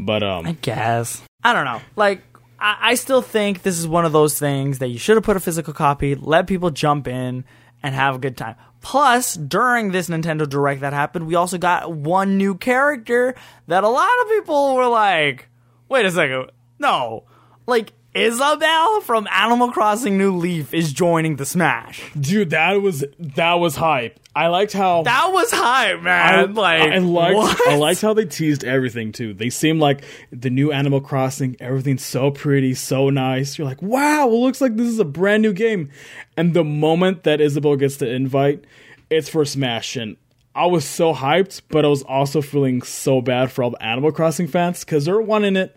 But 0.00 0.24
um, 0.24 0.46
I 0.46 0.52
guess. 0.52 1.22
I 1.44 1.52
don't 1.52 1.64
know. 1.64 1.80
Like, 1.94 2.22
I, 2.58 2.76
I 2.80 2.94
still 2.94 3.22
think 3.22 3.62
this 3.62 3.78
is 3.78 3.86
one 3.86 4.04
of 4.04 4.12
those 4.12 4.38
things 4.38 4.78
that 4.78 4.88
you 4.88 4.98
should 4.98 5.16
have 5.16 5.24
put 5.24 5.36
a 5.36 5.40
physical 5.40 5.72
copy, 5.72 6.14
let 6.14 6.46
people 6.46 6.70
jump 6.70 7.08
in 7.08 7.44
and 7.82 7.94
have 7.94 8.16
a 8.16 8.18
good 8.18 8.36
time. 8.36 8.56
Plus, 8.80 9.34
during 9.34 9.90
this 9.90 10.08
Nintendo 10.08 10.48
Direct 10.48 10.80
that 10.82 10.92
happened, 10.92 11.26
we 11.26 11.34
also 11.34 11.58
got 11.58 11.92
one 11.92 12.38
new 12.38 12.54
character 12.54 13.34
that 13.66 13.84
a 13.84 13.88
lot 13.88 14.08
of 14.22 14.28
people 14.28 14.74
were 14.74 14.88
like, 14.88 15.48
wait 15.88 16.06
a 16.06 16.10
second. 16.10 16.50
No. 16.78 17.24
Like, 17.66 17.92
Isabelle 18.14 19.00
from 19.02 19.28
Animal 19.30 19.70
Crossing 19.70 20.16
New 20.18 20.36
Leaf 20.36 20.72
is 20.72 20.92
joining 20.92 21.36
the 21.36 21.44
Smash. 21.46 22.02
dude, 22.18 22.50
that 22.50 22.80
was 22.82 23.04
that 23.18 23.54
was 23.54 23.76
hype. 23.76 24.18
I 24.34 24.46
liked 24.48 24.72
how 24.72 25.02
That 25.02 25.30
was 25.32 25.50
hype, 25.50 25.98
I, 25.98 26.02
man. 26.02 26.54
like, 26.54 26.82
I 26.82 26.98
liked 26.98 27.36
what? 27.36 27.68
I 27.68 27.76
liked 27.76 28.00
how 28.00 28.14
they 28.14 28.24
teased 28.24 28.64
everything 28.64 29.12
too. 29.12 29.34
They 29.34 29.50
seem 29.50 29.78
like 29.78 30.04
the 30.32 30.48
new 30.50 30.72
Animal 30.72 31.00
Crossing. 31.00 31.56
Everything's 31.60 32.04
so 32.04 32.30
pretty, 32.30 32.74
so 32.74 33.10
nice. 33.10 33.58
You're 33.58 33.66
like, 33.68 33.82
wow, 33.82 34.28
it 34.28 34.32
looks 34.32 34.60
like 34.60 34.76
this 34.76 34.86
is 34.88 34.98
a 34.98 35.04
brand 35.04 35.42
new 35.42 35.52
game. 35.52 35.90
And 36.36 36.54
the 36.54 36.64
moment 36.64 37.24
that 37.24 37.40
Isabelle 37.40 37.76
gets 37.76 37.96
the 37.96 38.08
invite, 38.10 38.64
it's 39.10 39.28
for 39.28 39.44
Smash, 39.44 39.96
and 39.96 40.16
I 40.54 40.66
was 40.66 40.84
so 40.84 41.14
hyped, 41.14 41.62
but 41.68 41.84
I 41.84 41.88
was 41.88 42.02
also 42.02 42.40
feeling 42.42 42.82
so 42.82 43.20
bad 43.20 43.52
for 43.52 43.62
all 43.64 43.70
the 43.70 43.82
Animal 43.82 44.12
Crossing 44.12 44.48
fans 44.48 44.84
because 44.84 45.04
they're 45.04 45.20
wanting 45.20 45.56
it. 45.56 45.76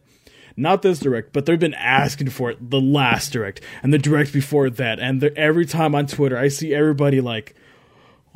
Not 0.55 0.81
this 0.81 0.99
direct, 0.99 1.33
but 1.33 1.45
they've 1.45 1.59
been 1.59 1.73
asking 1.73 2.29
for 2.29 2.51
it 2.51 2.69
the 2.69 2.81
last 2.81 3.31
direct 3.31 3.61
and 3.81 3.93
the 3.93 3.97
direct 3.97 4.33
before 4.33 4.69
that. 4.69 4.99
And 4.99 5.23
every 5.23 5.65
time 5.65 5.95
on 5.95 6.07
Twitter, 6.07 6.37
I 6.37 6.47
see 6.49 6.73
everybody 6.73 7.21
like, 7.21 7.55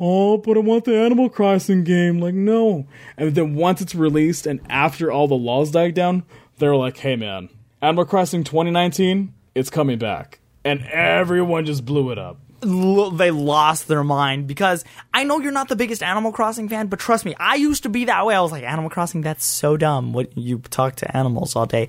oh, 0.00 0.38
but 0.38 0.56
I 0.56 0.60
want 0.60 0.84
the 0.84 0.96
Animal 0.96 1.28
Crossing 1.28 1.84
game. 1.84 2.18
Like, 2.18 2.34
no. 2.34 2.86
And 3.16 3.34
then 3.34 3.54
once 3.54 3.80
it's 3.80 3.94
released 3.94 4.46
and 4.46 4.60
after 4.68 5.10
all 5.10 5.28
the 5.28 5.34
laws 5.34 5.70
died 5.70 5.94
down, 5.94 6.24
they're 6.58 6.76
like, 6.76 6.98
hey, 6.98 7.16
man, 7.16 7.48
Animal 7.82 8.04
Crossing 8.04 8.44
2019, 8.44 9.32
it's 9.54 9.70
coming 9.70 9.98
back. 9.98 10.40
And 10.64 10.84
everyone 10.86 11.64
just 11.64 11.84
blew 11.84 12.10
it 12.10 12.18
up. 12.18 12.40
They 12.66 13.30
lost 13.30 13.88
their 13.88 14.04
mind 14.04 14.46
because 14.46 14.84
I 15.14 15.24
know 15.24 15.40
you're 15.40 15.52
not 15.52 15.68
the 15.68 15.76
biggest 15.76 16.02
Animal 16.02 16.32
Crossing 16.32 16.68
fan, 16.68 16.88
but 16.88 16.98
trust 16.98 17.24
me, 17.24 17.34
I 17.38 17.56
used 17.56 17.84
to 17.84 17.88
be 17.88 18.06
that 18.06 18.26
way. 18.26 18.34
I 18.34 18.40
was 18.40 18.52
like, 18.52 18.64
Animal 18.64 18.90
Crossing, 18.90 19.22
that's 19.22 19.44
so 19.44 19.76
dumb. 19.76 20.12
What 20.12 20.36
you 20.36 20.58
talk 20.58 20.96
to 20.96 21.16
animals 21.16 21.56
all 21.56 21.66
day. 21.66 21.88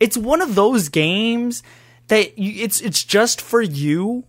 It's 0.00 0.16
one 0.16 0.42
of 0.42 0.54
those 0.54 0.88
games 0.88 1.62
that 2.08 2.38
you, 2.38 2.64
it's 2.64 2.80
it's 2.80 3.04
just 3.04 3.40
for 3.40 3.62
you 3.62 4.24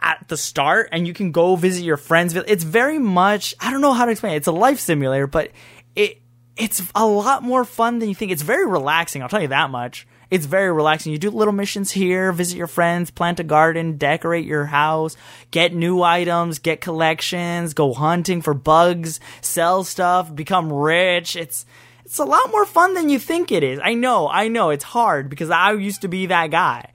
at 0.00 0.26
the 0.28 0.36
start, 0.36 0.90
and 0.92 1.06
you 1.06 1.14
can 1.14 1.32
go 1.32 1.56
visit 1.56 1.82
your 1.82 1.96
friends. 1.96 2.34
It's 2.34 2.64
very 2.64 2.98
much 2.98 3.54
I 3.60 3.70
don't 3.70 3.80
know 3.80 3.92
how 3.92 4.04
to 4.04 4.10
explain. 4.10 4.34
it. 4.34 4.38
It's 4.38 4.46
a 4.46 4.52
life 4.52 4.80
simulator, 4.80 5.26
but 5.26 5.50
it 5.94 6.20
it's 6.56 6.82
a 6.94 7.06
lot 7.06 7.42
more 7.42 7.64
fun 7.64 7.98
than 7.98 8.08
you 8.08 8.14
think. 8.14 8.32
It's 8.32 8.42
very 8.42 8.66
relaxing. 8.66 9.22
I'll 9.22 9.28
tell 9.28 9.42
you 9.42 9.48
that 9.48 9.70
much. 9.70 10.06
It's 10.30 10.46
very 10.46 10.72
relaxing. 10.72 11.12
You 11.12 11.18
do 11.18 11.30
little 11.30 11.52
missions 11.52 11.92
here, 11.92 12.32
visit 12.32 12.56
your 12.56 12.66
friends, 12.66 13.10
plant 13.10 13.40
a 13.40 13.44
garden, 13.44 13.96
decorate 13.96 14.44
your 14.44 14.66
house, 14.66 15.16
get 15.50 15.72
new 15.72 16.02
items, 16.02 16.58
get 16.58 16.80
collections, 16.80 17.74
go 17.74 17.92
hunting 17.94 18.42
for 18.42 18.54
bugs, 18.54 19.20
sell 19.40 19.84
stuff, 19.84 20.34
become 20.34 20.72
rich. 20.72 21.36
It's 21.36 21.64
it's 22.04 22.18
a 22.18 22.24
lot 22.24 22.50
more 22.52 22.64
fun 22.64 22.94
than 22.94 23.08
you 23.08 23.18
think 23.18 23.50
it 23.50 23.64
is. 23.64 23.80
I 23.82 23.94
know, 23.94 24.28
I 24.28 24.48
know, 24.48 24.70
it's 24.70 24.84
hard 24.84 25.28
because 25.28 25.50
I 25.50 25.72
used 25.72 26.02
to 26.02 26.08
be 26.08 26.26
that 26.26 26.50
guy. 26.52 26.92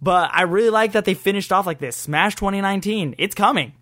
But 0.00 0.30
I 0.32 0.42
really 0.42 0.70
like 0.70 0.92
that 0.92 1.04
they 1.04 1.14
finished 1.14 1.52
off 1.52 1.66
like 1.66 1.78
this. 1.78 1.96
Smash 1.96 2.34
2019, 2.36 3.16
it's 3.18 3.34
coming. 3.34 3.72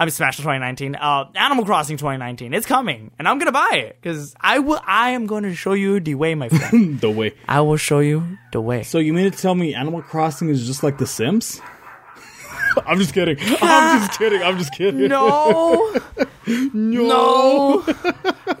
I 0.00 0.04
mean, 0.06 0.12
Smash 0.12 0.38
2019, 0.38 0.94
uh, 0.94 1.26
Animal 1.34 1.66
Crossing 1.66 1.98
2019, 1.98 2.54
it's 2.54 2.64
coming, 2.64 3.10
and 3.18 3.28
I'm 3.28 3.38
gonna 3.38 3.52
buy 3.52 3.72
it 3.74 3.98
because 4.00 4.34
I 4.40 4.58
will. 4.58 4.80
I 4.86 5.10
am 5.10 5.26
going 5.26 5.42
to 5.42 5.54
show 5.54 5.74
you 5.74 6.00
the 6.00 6.14
way, 6.14 6.34
my 6.34 6.48
friend. 6.48 6.98
The 7.00 7.10
way. 7.10 7.34
I 7.46 7.60
will 7.60 7.76
show 7.76 7.98
you 7.98 8.38
the 8.52 8.62
way. 8.62 8.82
So 8.82 8.98
you 8.98 9.12
mean 9.12 9.30
to 9.30 9.36
tell 9.36 9.54
me 9.54 9.74
Animal 9.74 10.00
Crossing 10.00 10.48
is 10.48 10.66
just 10.66 10.82
like 10.82 10.96
The 10.96 11.06
Sims? 11.06 11.60
I'm 12.86 12.98
just 12.98 13.12
kidding. 13.12 13.36
I'm 13.60 14.06
just 14.06 14.18
kidding. 14.18 14.42
I'm 14.42 14.56
just 14.56 14.72
kidding. 14.72 15.08
No, 15.08 15.94
no. 16.46 17.84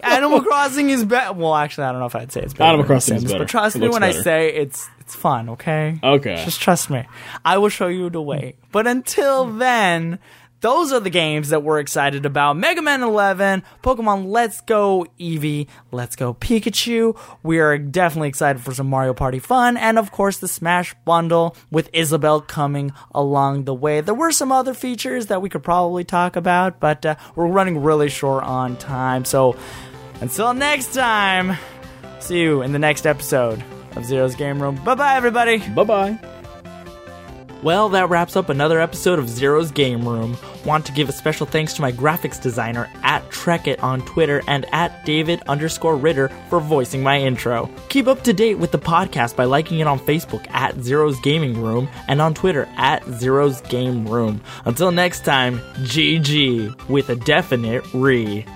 Animal 0.02 0.42
Crossing 0.42 0.90
is 0.90 1.06
better. 1.06 1.32
Well, 1.32 1.54
actually, 1.54 1.84
I 1.84 1.92
don't 1.92 2.00
know 2.00 2.06
if 2.06 2.16
I'd 2.16 2.32
say 2.32 2.42
it's 2.42 2.52
better. 2.52 2.68
Animal 2.68 2.84
Crossing 2.84 3.16
is 3.16 3.22
Sims, 3.22 3.32
better. 3.32 3.44
But 3.44 3.50
trust 3.50 3.76
It 3.76 3.80
me 3.80 3.88
when 3.88 4.02
I 4.02 4.12
say 4.12 4.52
it's 4.54 4.88
it's 5.00 5.14
fun. 5.14 5.48
Okay. 5.50 5.98
Okay. 6.02 6.42
Just 6.44 6.60
trust 6.60 6.90
me. 6.90 7.04
I 7.44 7.56
will 7.58 7.70
show 7.70 7.86
you 7.88 8.10
the 8.10 8.20
way. 8.20 8.56
But 8.72 8.86
until 8.86 9.46
then, 9.46 10.18
those 10.60 10.92
are 10.92 11.00
the 11.00 11.10
games 11.10 11.50
that 11.50 11.62
we're 11.62 11.80
excited 11.80 12.26
about. 12.26 12.56
Mega 12.56 12.82
Man 12.82 13.02
11, 13.02 13.62
Pokemon 13.82 14.26
Let's 14.26 14.60
Go 14.60 15.06
Eevee, 15.18 15.66
Let's 15.90 16.16
Go 16.16 16.34
Pikachu. 16.34 17.18
We 17.42 17.58
are 17.60 17.78
definitely 17.78 18.28
excited 18.28 18.62
for 18.62 18.74
some 18.74 18.88
Mario 18.88 19.14
Party 19.14 19.38
fun, 19.38 19.76
and 19.76 19.98
of 19.98 20.10
course 20.12 20.38
the 20.38 20.48
Smash 20.48 20.94
bundle 21.04 21.56
with 21.70 21.88
Isabelle 21.92 22.40
coming 22.40 22.92
along 23.14 23.64
the 23.64 23.74
way. 23.74 24.00
There 24.00 24.14
were 24.14 24.32
some 24.32 24.52
other 24.52 24.74
features 24.74 25.26
that 25.26 25.42
we 25.42 25.48
could 25.48 25.62
probably 25.62 26.04
talk 26.04 26.36
about, 26.36 26.80
but 26.80 27.04
uh, 27.06 27.16
we're 27.34 27.46
running 27.46 27.82
really 27.82 28.08
short 28.08 28.44
on 28.44 28.76
time. 28.76 29.24
So 29.24 29.56
until 30.20 30.52
next 30.54 30.92
time, 30.92 31.56
see 32.18 32.40
you 32.40 32.62
in 32.62 32.72
the 32.72 32.78
next 32.78 33.06
episode 33.06 33.62
of 33.96 34.04
Zero's 34.04 34.34
Game 34.34 34.60
Room. 34.60 34.76
Bye 34.84 34.94
bye, 34.94 35.16
everybody. 35.16 35.58
Bye 35.70 35.84
bye. 35.84 36.39
Well, 37.62 37.90
that 37.90 38.08
wraps 38.08 38.36
up 38.36 38.48
another 38.48 38.80
episode 38.80 39.18
of 39.18 39.28
Zero's 39.28 39.70
Game 39.70 40.08
Room. 40.08 40.36
Want 40.64 40.86
to 40.86 40.92
give 40.92 41.10
a 41.10 41.12
special 41.12 41.44
thanks 41.44 41.74
to 41.74 41.82
my 41.82 41.92
graphics 41.92 42.40
designer 42.40 42.90
at 43.02 43.28
Trekit 43.30 43.82
on 43.82 44.00
Twitter 44.06 44.42
and 44.46 44.64
at 44.72 45.04
David 45.04 45.42
underscore 45.46 45.96
Ritter 45.96 46.30
for 46.48 46.58
voicing 46.58 47.02
my 47.02 47.20
intro. 47.20 47.68
Keep 47.90 48.06
up 48.06 48.22
to 48.22 48.32
date 48.32 48.54
with 48.54 48.70
the 48.70 48.78
podcast 48.78 49.36
by 49.36 49.44
liking 49.44 49.80
it 49.80 49.86
on 49.86 49.98
Facebook 49.98 50.46
at 50.50 50.80
Zero's 50.80 51.20
Gaming 51.20 51.60
Room 51.60 51.86
and 52.08 52.22
on 52.22 52.32
Twitter 52.32 52.66
at 52.78 53.06
Zero's 53.06 53.60
Game 53.62 54.06
Room. 54.06 54.40
Until 54.64 54.90
next 54.90 55.26
time, 55.26 55.58
GG 55.84 56.88
with 56.88 57.10
a 57.10 57.16
definite 57.16 57.84
re. 57.92 58.46